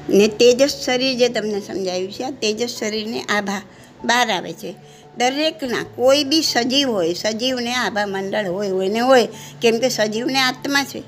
[0.09, 3.63] ને તેજસ શરીર જે તમને સમજાવ્યું છે, આ તેજસ શરીરને આભા
[4.05, 4.75] બહાર આવે છે.
[5.19, 9.29] દરેકના કોઈ બી સજીવ હોય, સજીવને આભા મંડળ હોય હોય ને હોય,
[9.63, 10.99] કેમ કે સજીવને આત્મા છે.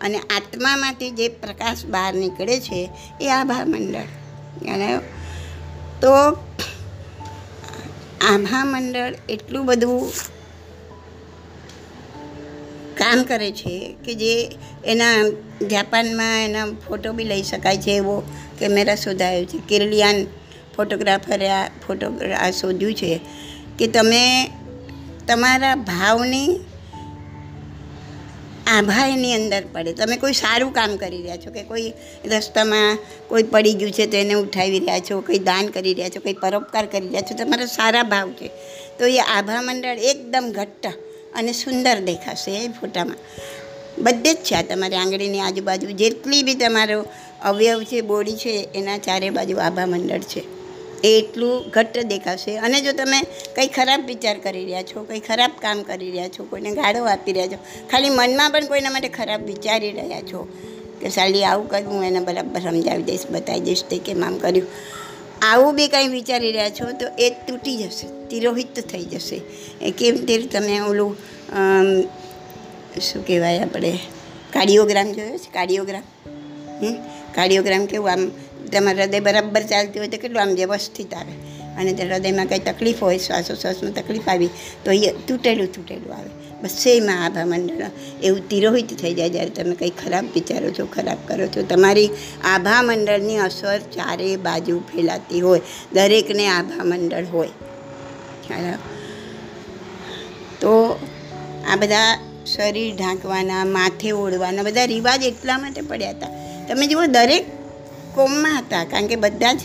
[0.00, 4.04] અને આત્મામાંથી જે પ્રકાશ બહાર નીકળે છે, એ આભા મંડળ.
[4.62, 5.02] બરાબર
[6.00, 6.12] તો
[8.34, 10.12] આભા મંડળ એટલું બધું
[12.96, 14.32] કામ કરે છે કે જે
[14.84, 15.14] એના
[15.70, 18.22] જાપાનમાં એના ફોટો બી લઈ શકાય છે, એવો
[18.58, 19.58] કેમેરા શોધાયો છે.
[19.68, 20.26] કિરલિયાન
[20.76, 22.06] ફોટોગ્રાફરે આ ફોટો
[22.40, 23.20] આ શોધ્યું છે
[23.78, 24.22] કે તમે
[25.28, 26.60] તમારા ભાવની
[28.66, 29.92] આભા એની અંદર પડે.
[29.92, 31.92] તમે કોઈ સારું કામ કરી રહ્યા છો કે કોઈ
[32.26, 36.20] રસ્તામાં કોઈ પડી ગયું છે તો એને ઉઠાવી રહ્યા છો, કંઈ દાન કરી રહ્યા છો,
[36.20, 38.48] કંઈ પરોપકાર કરી રહ્યા છો તમારા સારા ભાવ છે.
[38.98, 40.86] તો એ આભા મંડળ એકદમ ઘટ્ટ
[41.36, 43.16] અને સુંદર દેખાશે એ ફોટામાં.
[43.98, 45.86] બધે જ છે આ તમારી આંગળીની આજુબાજુ.
[45.86, 47.04] જેટલી બી તમારો
[47.44, 50.42] અવયવ છે, બોડી છે, એના ચારે બાજુ આભા મંડળ છે.
[51.04, 52.56] એ એટલું ઘટ્ટ દેખાશે.
[52.56, 53.20] અને જો તમે
[53.56, 57.32] કંઈ ખરાબ વિચાર કરી રહ્યા છો, કંઈ ખરાબ કામ કરી રહ્યા છો, કોઈને ગાળો આપી
[57.32, 57.58] રહ્યા છો,
[57.90, 60.48] ખાલી મનમાં પણ કોઈના માટે ખરાબ વિચારી રહ્યા છો
[61.00, 64.66] કે સાલી આવું કર્યું હું એને બરાબર સમજાવી દઈશ, બતાવી દઈશ તે કેમ આમ કર્યું.
[65.42, 69.40] આવું બી કાંઈ વિચારી રહ્યા છો તો એ તૂટી જશે, તિરોહિત થઈ જશે.
[69.82, 71.16] એ કેમ તે તમે ઓલું
[73.02, 73.98] શું કહેવાય આપણે,
[74.52, 75.52] કાર્ડિયોગ્રામ જોયો છે?
[75.52, 76.02] કાર્ડિયોગ્રામ?
[76.82, 76.94] હમ?
[77.34, 78.30] કાર્ડિયોગ્રામ કેવું આમ,
[78.72, 81.32] તમારું હૃદય બરાબર ચાલતું હોય તો કેટલું આમ વ્યવસ્થિત આવે.
[81.80, 84.48] અને તે હૃદયમાં કંઈ તકલીફ હોય શ્વાસોશ્વાસમાં તકલીફ આવી,
[84.84, 86.45] તો એ તૂટેલું તૂટેલું આવે.
[86.62, 87.90] બસ એમાં આભા મંડળ.
[88.22, 91.62] એવું તિરોહિત થઈ જાય જ્યારે તમે કંઈ ખરાબ વિચારો છો, ખરાબ કરો છો.
[91.62, 92.10] તમારી
[92.44, 95.60] આભા મંડળની અસર ચારે બાજુ ફેલાતી હોય.
[95.92, 97.48] દરેકને આભા મંડળ હોય.
[100.60, 101.00] તો
[101.72, 106.28] આ બધા શરીર ઢાંકવાના, માથે ઓળવાના બધા રિવાજ એટલા માટે પડ્યા હતા.
[106.68, 107.46] તમે જુઓ, દરેક
[108.14, 109.60] કોમમાં હતા, કારણ કે બધા જ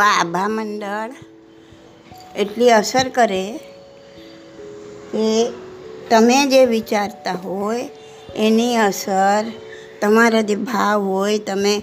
[0.00, 1.10] આભા મંડળ
[2.36, 3.60] એટલી અસર કરે
[5.12, 5.50] કે
[6.10, 7.90] તમે જે વિચારતા હોય
[8.36, 9.44] એની અસર,
[10.00, 11.82] તમારા જે ભાવ હોય, તમે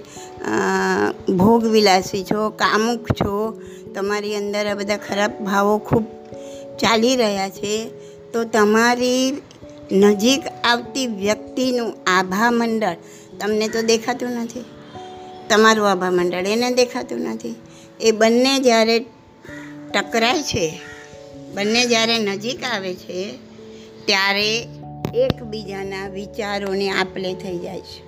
[1.37, 3.61] ભોગવિલાસી છો, કામુક છો,
[3.95, 6.03] તમારી અંદર આ બધા ખરાબ ભાવો ખૂબ
[6.77, 7.89] ચાલી રહ્યા છે,
[8.33, 9.41] તો તમારી
[9.91, 12.95] નજીક આવતી વ્યક્તિનું આભા મંડળ
[13.39, 14.65] તમને તો દેખાતું નથી.
[15.49, 17.55] તમારું આભા મંડળ એને દેખાતું નથી.
[17.99, 18.99] એ બંને જ્યારે
[19.93, 20.79] ટકરાય છે,
[21.53, 23.37] બંને જ્યારે નજીક આવે છે,
[24.05, 24.67] ત્યારે
[25.15, 28.05] એકબીજાના વિચારોની આપલે થઈ જાય છે.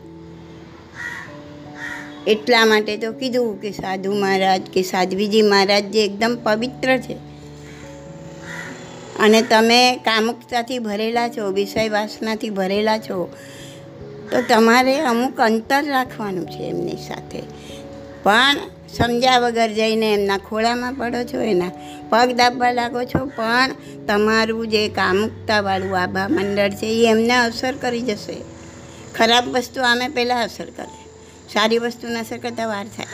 [2.27, 7.13] એટલા માટે તો કીધું કે સાધુ મહારાજ, કે સાધ્વીજી મહારાજ જે એકદમ પવિત્ર છે.
[9.19, 13.35] અને તમે કામુકતાથી ભરેલા છો, વિષય વાસનાથી ભરેલા છો,
[14.31, 17.41] તો તમારે અમુક અંતર રાખવાનું છે એમની સાથે.
[18.23, 18.57] પણ
[18.93, 21.69] સમજ્યા વગર જઈને એમના ખોળામાં પડો છો, એના
[22.09, 23.71] પગ દાબવા લાગો છો, પણ
[24.07, 28.35] તમારું જે કામુકતાવાળું આભા મંડળ છે એ એમને અસર કરી જશે.
[29.15, 31.05] ખરાબ વસ્તુ આમે પહેલાં અસર કરે.
[31.53, 33.05] સારી વસ્તુને અસર કરતાં વાર થાય.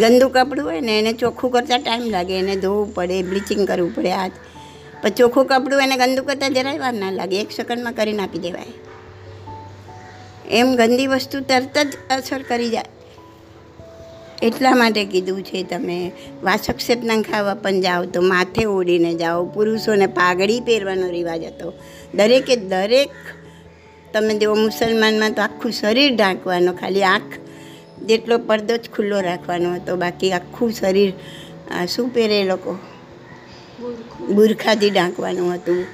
[0.00, 4.12] ગંદુ કપડું હોય ને, એને ચોખ્ખું કરતાં ટાઈમ લાગે, એને ધોવું પડે, બ્લીચિંગ કરવું પડે.
[4.12, 4.32] હાથ
[5.02, 8.89] પણ ચોખ્ખું કપડું એને ગંદુ કરતાં જરાય વાર ના લાગે, એક સેકન્ડમાં કરીને આપી દેવાય.
[10.50, 12.84] એમ ગંદી વસ્તુ તરત જ અસર કરી જાય.
[14.42, 16.12] એટલા માટે કીધું છે તમે.
[16.42, 19.44] વાસક્ષેપના ખાવા પણ જાઓ તો માથે ઓઢીને જાઓ.
[19.44, 21.72] પુરુષોને પાઘડી પહેરવાનો રિવાજ હતો.
[22.14, 23.10] દરેકે દરેક
[24.12, 27.32] તમે જેવો મુસલમાનમાં તો આખું શરીર ઢાંકવાનું ખાલી આંખ
[28.06, 29.96] જેટલો પડદો જ ખુલ્લો રાખવાનો હતો.
[29.96, 31.12] બાકી આખું શરીર
[31.86, 32.78] શું પહેરે એ લોકો?
[34.30, 35.84] બુરખાથી ઢાંકવાનું હતું.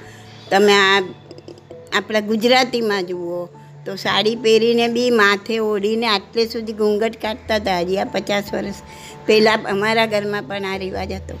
[0.51, 1.03] તમે આ
[1.93, 3.45] આપણા ગુજરાતીમાં જુઓ.
[3.87, 7.79] તો સાડી પહેરીને બી માથે ઓઢીને આટલે સુધી ઘૂંઘટ કાઢતા હતા.
[7.79, 8.81] હજી આ પચાસ વર્ષ
[9.27, 11.37] પહેલાં અમારા ઘરમાં પણ આ રિવાજ હતો.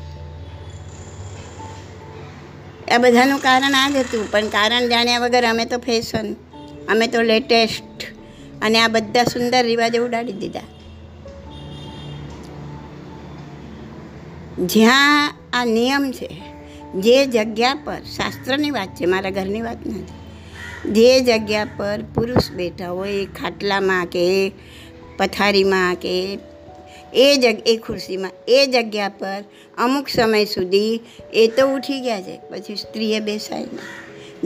[2.91, 6.27] આ બધાનું કારણ આ જ હતું, પણ કારણ જાણ્યા વગર અમે તો ફેશન,
[6.87, 8.07] અમે તો લેટેસ્ટ
[8.61, 10.67] અને આ બધા સુંદર રિવાજો ઉડાડી દીધા.
[14.65, 16.29] જ્યાં આ નિયમ છે,
[16.99, 20.26] જે જગ્યા પર શાસ્ત્રની વાત છે, મારા ઘરની વાત નથી.
[20.85, 24.51] જે જગ્યા પર પુરુષ બેઠા હોય, એ ખાટલામાં કે
[25.17, 26.39] પથારીમાં કે
[27.13, 29.43] એ જગ, એ ખુરશીમાં, એ જગ્યા પર
[29.77, 30.99] અમુક સમય સુધી
[31.33, 32.39] એ તો ઉઠી ગયા છે.
[32.49, 33.79] પછી સ્ત્રીએ બેસાય નહીં.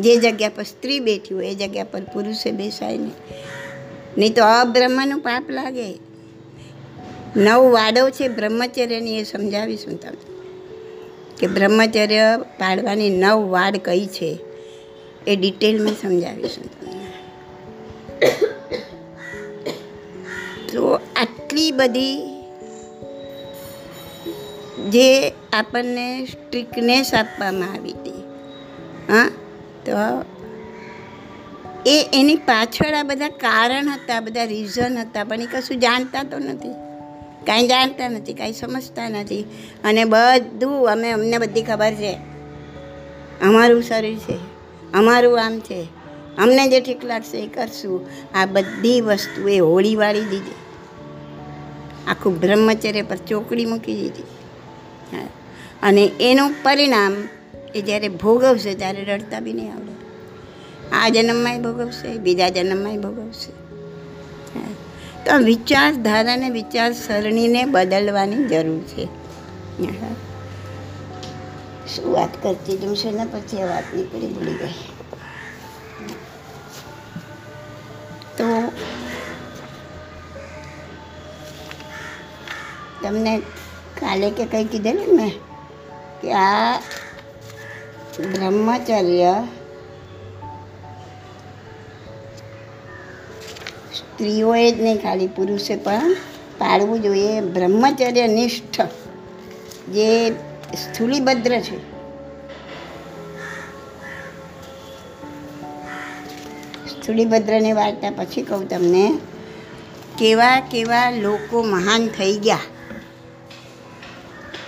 [0.01, 3.13] જે જગ્યા પર સ્ત્રી બેઠી હોય, એ જગ્યા પર પુરુષે બેસાય નહીં.
[4.17, 5.99] નહીં તો અબ્રહ્મનું પાપ લાગે.
[7.35, 10.31] નવ વાડો છે બ્રહ્મચર્યની, એ સમજાવીશું તમને.
[11.39, 14.50] કે બ્રહ્મચર્ય પાડવાની નવ વાડ કઈ છે?
[15.27, 17.07] એ ડિટેલમાં સમજાવીશું તમને.
[20.67, 22.17] તો આટલી બધી
[24.89, 28.21] જે આપણને સ્ટ્રિકનેસ આપવામાં આવી હતી,
[29.09, 29.27] હા,
[29.85, 29.91] તો
[31.85, 36.39] એ એની પાછળ આ બધા કારણ હતા બધા રીઝન હતા, પણ એ કશું જાણતા તો
[36.39, 36.73] નથી.
[37.45, 39.43] કાંઈ જાણતા નથી, કાંઈ સમજતા નથી.
[39.83, 42.13] અને બધું અમે, અમને બધી ખબર છે.
[43.41, 44.50] અમારું શરીર છે.
[44.93, 45.87] અમારું આમ છે.
[46.37, 48.07] અમને જે ઠીક લાગશે એ કરશું.
[48.35, 50.55] આ બધી વસ્તુ એ હોળી વાળી દીધી
[52.07, 54.23] આખું બ્રહ્મચર્ય પર ચોકડી મૂકી દીધી.
[55.83, 57.13] અને એનું પરિણામ
[57.75, 59.91] એ જ્યારે ભોગવશે ત્યારે રડતા બી નહીં આવડે.
[60.91, 63.51] આ જન્મમાંય ભોગવશે, બીજા જન્મમાંય ભોગવશે.
[65.25, 69.03] તો વિચારધારાને વિચારસરણીને બદલવાની જરૂર છે.
[69.85, 70.30] હા.
[71.87, 72.97] શું વાત કરતી હતું.
[72.97, 74.73] છે ને પછી આ વાત નીકળી ભૂલી ગઈ?
[78.37, 78.71] તો
[83.03, 83.37] તમને
[83.99, 85.33] કાલે કે કંઈ કીધેલું મેં
[86.21, 86.79] કે આ
[88.33, 89.43] બ્રહ્મચર્ય
[93.93, 96.15] સ્ત્રીઓએ જ નહીં, ખાલી પુરુષે પણ
[96.57, 97.41] પાળવું જોઈએ.
[97.41, 98.81] બ્રહ્મચર્ય નિષ્ઠ
[99.89, 100.35] જે
[100.75, 102.01] સ્થૂલીભદ્ર છે.
[106.87, 109.19] સ્થૂલીભદ્રની વાર્તા પછી કહું તમને,
[110.17, 112.59] કેવા કેવા લોકો મહાન થઈ ગયા.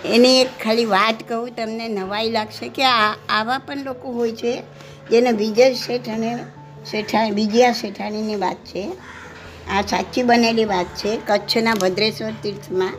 [0.05, 4.61] એની એક ખાલી વાત કહું, તમને નવાઈ લાગશે કે આ, આવા પણ લોકો હોય છે,
[5.09, 6.37] જેને વિજય શેઠ અને
[6.91, 8.91] શેઠા, વિજયા શેઠાણીની વાત છે.
[9.71, 11.19] આ સાચી બનેલી વાત છે.
[11.27, 12.93] કચ્છના ભદ્રેશ્વર તીર્થમાં,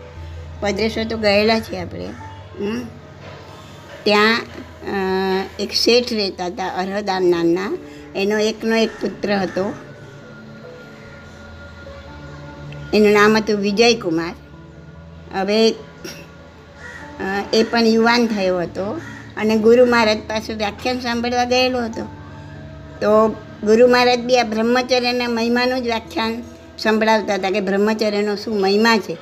[0.62, 2.08] ભદ્રેશ્વર તો ગયેલા છીએ આપણે.
[4.04, 4.40] ત્યાં
[5.58, 7.70] એક શેઠ રહેતા હતા અરહદામ નામના.
[8.16, 9.64] એનો એકનો એક પુત્ર હતો.
[12.94, 14.34] એનું નામ હતું વિજયકુમાર.
[15.34, 15.74] હવે
[17.52, 18.86] એ પણ યુવાન થયો હતો
[19.36, 22.04] અને ગુરુ મહારાજ પાસે વ્યાખ્યાન સાંભળવા ગયેલો હતો.
[23.00, 23.28] તો
[23.64, 26.42] ગુરુ મહારાજ બી આ બ્રહ્મચર્યના મહિમાનું જ વ્યાખ્યાન
[26.78, 29.14] સંભળાવતા હતા કે બ્રહ્મચર્યનો શું મહિમા છે.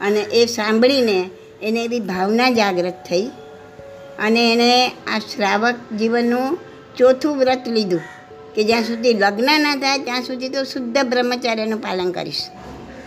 [0.00, 1.30] અને એ સાંભળીને
[1.62, 3.26] એને એવી ભાવના જાગૃત થઈ
[4.18, 6.58] અને એણે આ શ્રાવક જીવનનું
[6.96, 8.00] ચોથું વ્રત લીધું
[8.54, 12.42] કે જ્યાં સુધી લગ્ન ના થાય ત્યાં સુધી તો શુદ્ધ બ્રહ્મચર્યનું પાલન કરીશ.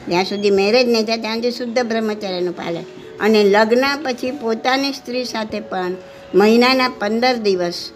[0.10, 2.84] જ્યાં સુધી મેરેજ નહીં થાય ત્યાં સુધી શુદ્ધ બ્રહ્મચર્યનું પાલન.
[3.20, 5.92] અને લગ્ન પછી પોતાની સ્ત્રી સાથે પણ
[6.36, 7.92] મહિનાના પંદર દિવસ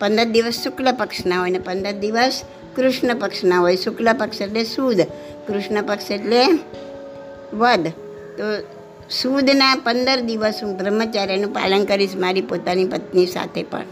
[0.00, 2.42] પંદર દિવસ શુક્લ પક્ષના હોય ને પંદર દિવસ
[2.76, 3.76] કૃષ્ણ પક્ષના હોય.
[3.76, 5.00] શુક્લ પક્ષ એટલે સુદ,
[5.46, 6.46] કૃષ્ણ પક્ષ એટલે
[7.54, 7.88] વદ.
[8.38, 8.77] તો
[9.10, 13.82] સુદના પંદર દિવસ હું બ્રહ્મચાર્યનું પાલન કરીશ મારી પોતાની પત્ની સાથે પણ.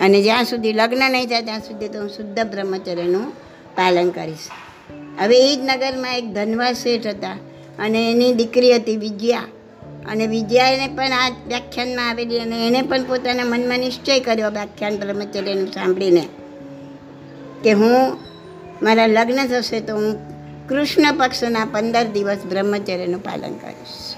[0.00, 3.30] અને જ્યાં સુધી લગ્ન નહીં થાય ત્યાં સુધી તો હું શુદ્ધ બ્રહ્મચર્યનું
[3.76, 4.48] પાલન કરીશ.
[5.22, 7.36] હવે એ જ નગરમાં એક ધનવા શેઠ હતા
[7.78, 9.42] અને એની દીકરી હતી વિજયા
[10.08, 15.66] અને વિજયાને પણ આ વ્યાખ્યાનમાં આવેલી અને એણે પણ પોતાના મનમાં નિશ્ચય કર્યો વ્યાખ્યાન બ્રહ્મચર્યનું
[15.66, 16.28] સાંભળીને
[17.64, 18.18] કે હું
[18.82, 20.37] મારા લગ્ન થશે તો હું
[20.68, 24.14] કૃષ્ણ પક્ષના પંદર દિવસ બ્રહ્મચર્યનું પાલન કરીશ.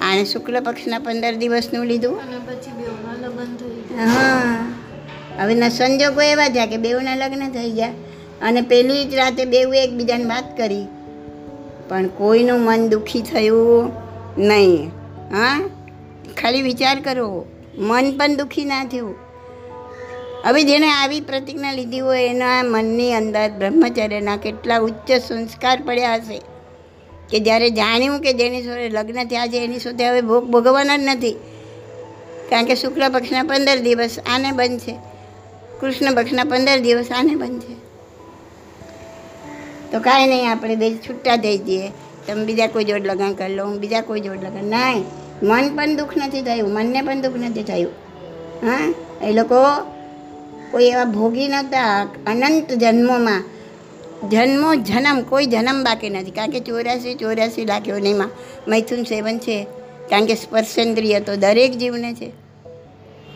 [0.00, 2.16] આણે શુક્લ પક્ષના પંદર દિવસનું લીધું?
[3.96, 4.72] હા.
[5.38, 7.88] હવે ના સંજોગો એવા થયા કે બેઉના લગ્ન થઈ ગયા.
[8.42, 10.86] અને પેલી જ રાતે બેઉએ એકબીજાને વાત કરી.
[11.88, 13.92] પણ કોઈનું મન દુઃખી થયું
[14.38, 14.88] નહીં.
[15.30, 15.70] હા?
[16.40, 17.46] ખાલી વિચાર કરો.
[17.78, 19.23] મન પણ દુઃખી ના થયું.
[20.44, 26.38] હવે જેણે આવી પ્રતિજ્ઞા લીધી હોય એના મનની અંદર બ્રહ્મચર્યના કેટલા ઉચ્ચ સંસ્કાર પડ્યા હશે.
[27.30, 31.00] કે જ્યારે જાણ્યું કે જેની જોડે લગ્ન થયા છે, એની સાથે હવે ભોગ ભોગવવાના જ
[31.04, 31.32] નથી.
[32.50, 34.94] કારણ કે શુક્લ પક્ષના પંદર દિવસ આને બંધ છે
[35.80, 37.74] કૃષ્ણ પક્ષના પંદર દિવસ આને બંધ છે
[39.92, 41.88] તો કાંઈ નહીં, આપણે બે છૂટા થઈ જઈએ.
[42.26, 45.04] તમે બીજા કોઈ જોડ લગ્ન કરી લો, હું બીજા કોઈ જોડ લગ્ન નહીં,
[45.42, 47.92] મન પણ દુઃખ નથી થયું, મનને પણ દુઃખ નથી થયું.
[48.62, 49.54] હા, એ લોકો
[50.74, 53.44] કોઈ એવા ભોગી નહોતા અનંત જન્મોમાં.
[54.30, 56.30] જન્મો જન્મ, કોઈ જન્મ બાકી નથી.
[56.30, 58.30] કારણ કે ચોર્યાસી ચોર્યાસી લાખ યોનીમાં
[58.68, 59.64] મૈથુન સેવન છે.
[60.10, 62.32] કારણ કે સ્પર્શેન્દ્રિય તો દરેક જીવને છે.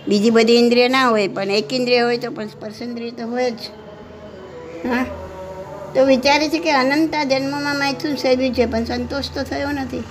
[0.08, 3.58] બીજી બધી ઇન્દ્રિય ના હોય, પણ એક ઇન્દ્રિય હોય તો પણ સ્પર્શેન્દ્રિય તો હોય જ.
[4.86, 5.04] હા?
[5.94, 10.04] તો વિચારે છે કે અનંતા જન્મમાં મૈથુન સેવ્યું છે, પણ સંતોષ તો થયો નથી.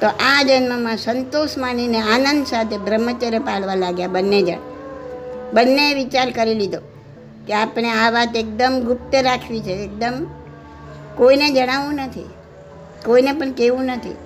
[0.00, 4.73] તો આ જન્મમાં સંતોષ માનીને આનંદ સાથે બ્રહ્મચર્ય પાળવા લાગ્યા બંને જણ.
[5.52, 6.78] બંને વિચાર કરી લીધો
[7.46, 10.26] કે આપણે આ વાત એકદમ ગુપ્ત રાખવી છે, એકદમ
[11.16, 12.22] કોઈને જણાવવું નથી,
[13.04, 14.16] કોઈને પણ કહેવું નથી.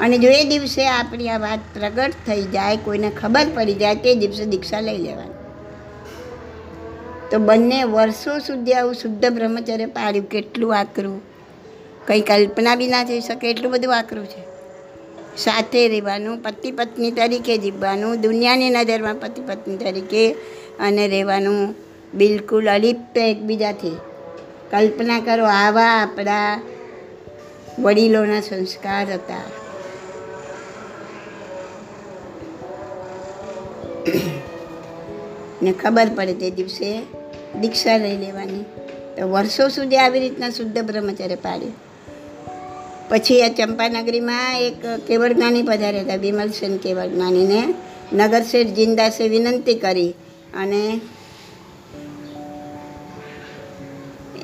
[0.00, 4.14] અને જો એ દિવસે આપણી આ વાત પ્રગટ થઈ જાય, કોઈને ખબર પડી જાય, તે
[4.14, 5.34] દિવસે દીક્ષા લઈ લેવાની.
[7.30, 11.22] તો બંને વર્ષો સુધી આવું શુદ્ધ બ્રહ્મચર્ય પાડ્યું કેટલું આકરું.
[12.06, 14.57] કંઈ કલ્પના બી ના થઈ શકે, એટલું બધું આકરું છે.
[15.38, 20.32] સાથે રહેવાનું, પતિ પત્ની તરીકે જીવવાનું, દુનિયાની નજરમાં પતિ પત્ની તરીકે
[20.80, 21.74] અને રહેવાનું
[22.14, 23.96] બિલકુલ અલિપ્ત એકબીજાથી.
[24.70, 26.60] કલ્પના કરો આવા આપણા
[27.78, 29.42] વડીલોના સંસ્કાર હતા.
[35.62, 37.02] ને ખબર પડે તે દિવસે
[37.60, 38.64] દીક્ષા લઈ લેવાની.
[39.18, 41.87] તો વર્ષો સુધી આવી રીતના શુદ્ધ બ્રહ્મચર્ય પાડ્યું
[43.08, 47.74] પછી આ ચંપાનગરીમાં એક કેવળજ્ઞાની પધાર્યા હતા બિમલસેન કેવળ જ્ઞાનીને.
[48.12, 50.10] નગરશેઠ જિંદાસે વિનંતી કરી
[50.54, 51.00] અને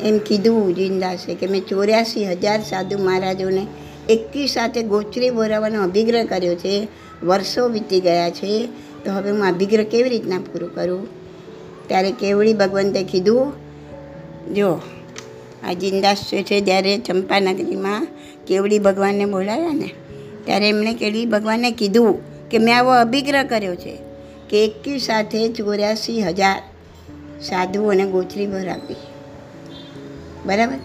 [0.03, 3.67] એમ કીધું જિંદાસે કે મેં ચોર્યાસી હજાર સાધુ મહારાજોને
[4.09, 6.89] એકી સાથે ગોચરી બોરાવાનો અભિગ્રહ કર્યો છે.
[7.23, 8.69] વર્ષો વીતી ગયા છે.
[9.05, 11.07] તો હવે હું અભિગ્રહ કેવી રીતના પૂરું કરું?
[11.89, 13.53] ત્યારે કેવડી ભગવંતે કીધું,
[14.55, 14.81] જો,
[15.69, 18.07] આ જિંદાસ છે, જ્યારે ચંપાનગરીમાં
[18.47, 19.91] કેવડી ભગવાનને બોલાવ્યા ને,
[20.45, 23.99] ત્યારે એમણે કેવડી ભગવાનને કીધું કે મેં આવો અભિગ્રહ કર્યો છે
[24.51, 26.63] કે એકી સાથે ચોર્યાસી હજાર
[27.43, 28.97] સાધુઓને ગોચરી ભર આપી.
[30.47, 30.77] બરાબર?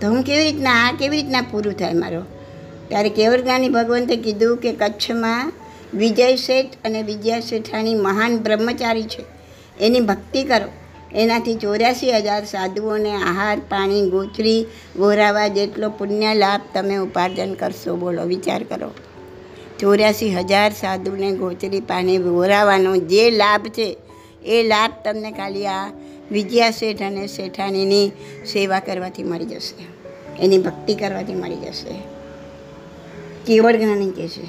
[0.00, 2.22] તો હું કેવી રીતના, આ કેવી રીતના પૂરું થાય મારો?
[2.88, 5.52] ત્યારે કેવરગાની ભગવંતે કીધું કે કચ્છમાં
[5.94, 9.24] વિજય શેઠ અને વિજયા શેઠાણી મહાન બ્રહ્મચારી છે.
[9.80, 10.79] એની ભક્તિ કરો.
[11.14, 18.22] એનાથી ચોર્યાસી હજાર સાધુઓને આહાર, પાણી ગોચરી ગોરાવા જેટલો પુણ્ય લાભ તમે ઉપાર્જન કરશો, બોલો,
[18.22, 18.90] વિચાર કરો.
[19.78, 23.96] ચોર્યાસી હજાર સાધુને ગોચરી પાણી, ગોરાવાનો જે લાભ છે,
[24.44, 25.92] એ લાભ તમને ખાલી આ
[26.32, 28.08] વિજયા શેઠ અને શેઠાણીની
[28.52, 30.00] સેવા કરવાથી મળી જશે.
[30.42, 31.94] એની ભક્તિ કરવાથી મળી જશે.
[33.46, 34.42] કેવળ જ્ઞાની કહેશે.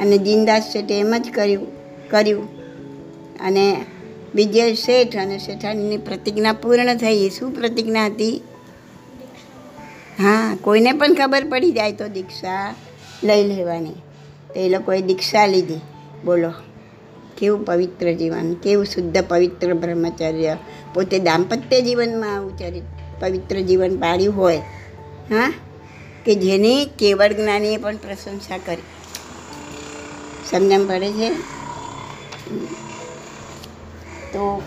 [0.00, 1.66] અને જિંદાસ શેઠે એમ જ કર્યું
[2.08, 2.62] કર્યું.
[3.40, 3.84] અને
[4.34, 7.30] વિજય શેઠ અને શેઠાણીની પ્રતિજ્ઞા પૂર્ણ થઈ.
[7.30, 8.42] શું પ્રતિજ્ઞા હતી?
[10.18, 12.74] હા, કોઈને પણ ખબર પડી જાય તો દીક્ષા
[13.24, 13.90] લઈ લેવાની.
[14.54, 15.80] તો એ લોકોએ દીક્ષા લીધી.
[16.24, 16.52] બોલો,
[17.38, 20.56] કેવું પવિત્ર જીવન, કેવું શુદ્ધ પવિત્ર બ્રહ્મચર્ય?
[20.94, 22.82] પોતે દાંપત્ય જીવનમાં આવું ચરિત,
[23.20, 24.56] પવિત્ર જીવન પાડ્યું હોય,
[25.30, 25.52] હા?
[26.24, 28.82] કે જેની કેવળ જ્ઞાનીએ પણ પ્રશંસા કરી.
[30.50, 31.32] સમજણ પડે છે?
[34.32, 34.62] તો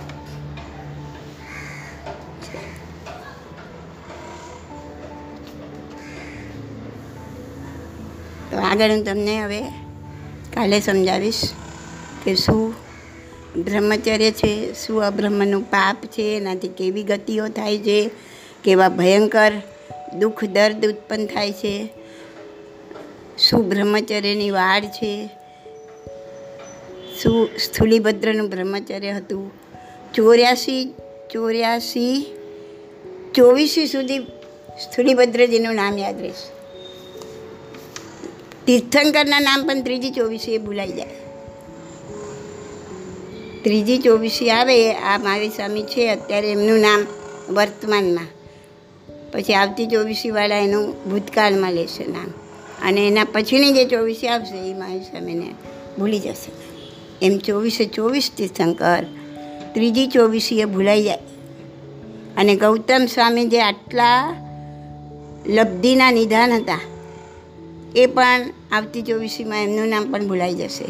[8.64, 9.62] આગળ હું તમને હવે
[10.54, 11.52] કાલે સમજાવીશ
[12.26, 12.74] કે શું
[13.64, 18.10] બ્રહ્મચર્ય છે, શું અબ્રહ્મનું પાપ છે, એનાથી કેવી ગતિઓ થાય છે,
[18.64, 19.52] કેવા ભયંકર
[20.20, 21.90] દુઃખ દર્દ ઉત્પન્ન થાય છે,
[23.40, 25.30] શું બ્રહ્મચર્યની વાડ છે
[27.24, 29.52] શું સ્થૂલીભદ્રનું બ્રહ્મચર્ય હતું.
[30.14, 30.94] ચોર્યાસી
[31.32, 32.26] ચોર્યાસી,
[33.36, 34.20] ચોવીસી સુધી
[34.84, 36.56] સ્થૂલીભદ્રજીનું નામ યાદ રહેશે.
[38.66, 41.08] તીર્થંકરના નામ પણ ત્રીજી ચોવીસી એ ભૂલાઈ જાય.
[43.64, 47.06] ત્રીજી ચોવીસી આવે, આ મારી સ્વામી છે, અત્યારે એમનું નામ
[47.54, 48.28] વર્તમાનમાં.
[49.32, 52.28] પછી આવતી ચોવીસીવાળા એનું ભૂતકાળમાં લેશે નામ.
[52.88, 55.56] અને એના પછીની જે ચોવીસી આવશે, એ મારી સ્વામીને
[56.00, 56.65] ભૂલી જશે.
[57.22, 59.06] એમ ચોવીસે ચોવીસ તીર્થંકર.
[59.74, 61.18] ત્રીજી ચોવીસી એ ભૂલાઈ જાય.
[62.38, 64.36] અને ગૌતમ સ્વામી જે આટલા
[65.48, 66.80] લબ્ધિના નિધાન હતા,
[67.96, 68.42] એ પણ
[68.72, 70.86] આવતી ચોવીસીમાં એમનું નામ પણ ભૂલાઈ જશે.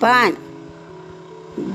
[0.00, 0.32] પણ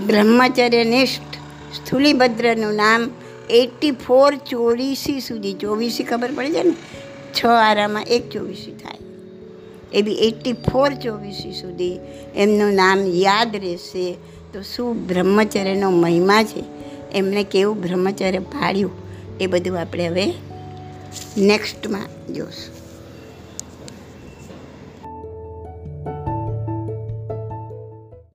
[0.07, 1.35] બ્રહ્મચર્યનિષ્ઠ
[1.75, 3.09] સ્થુલીભદ્રનું નામ
[3.49, 6.73] એટી ફોર ચોવીસી સુધી, ચોવીસી ખબર પડે છે ને?
[7.33, 9.08] છ આરામાં એક ચોવીસી થાય.
[9.93, 11.99] એવી એટી ફોર ચોવીસી સુધી
[12.35, 14.13] એમનું નામ યાદ રહેશે.
[14.53, 16.63] તો શું બ્રહ્મચર્યનો મહિમા છે?
[17.13, 18.91] એમણે કેવું બ્રહ્મચર્ય પાડ્યું?
[19.39, 20.33] એ બધું આપણે હવે
[21.37, 22.78] નેક્સ્ટમાં જોશું.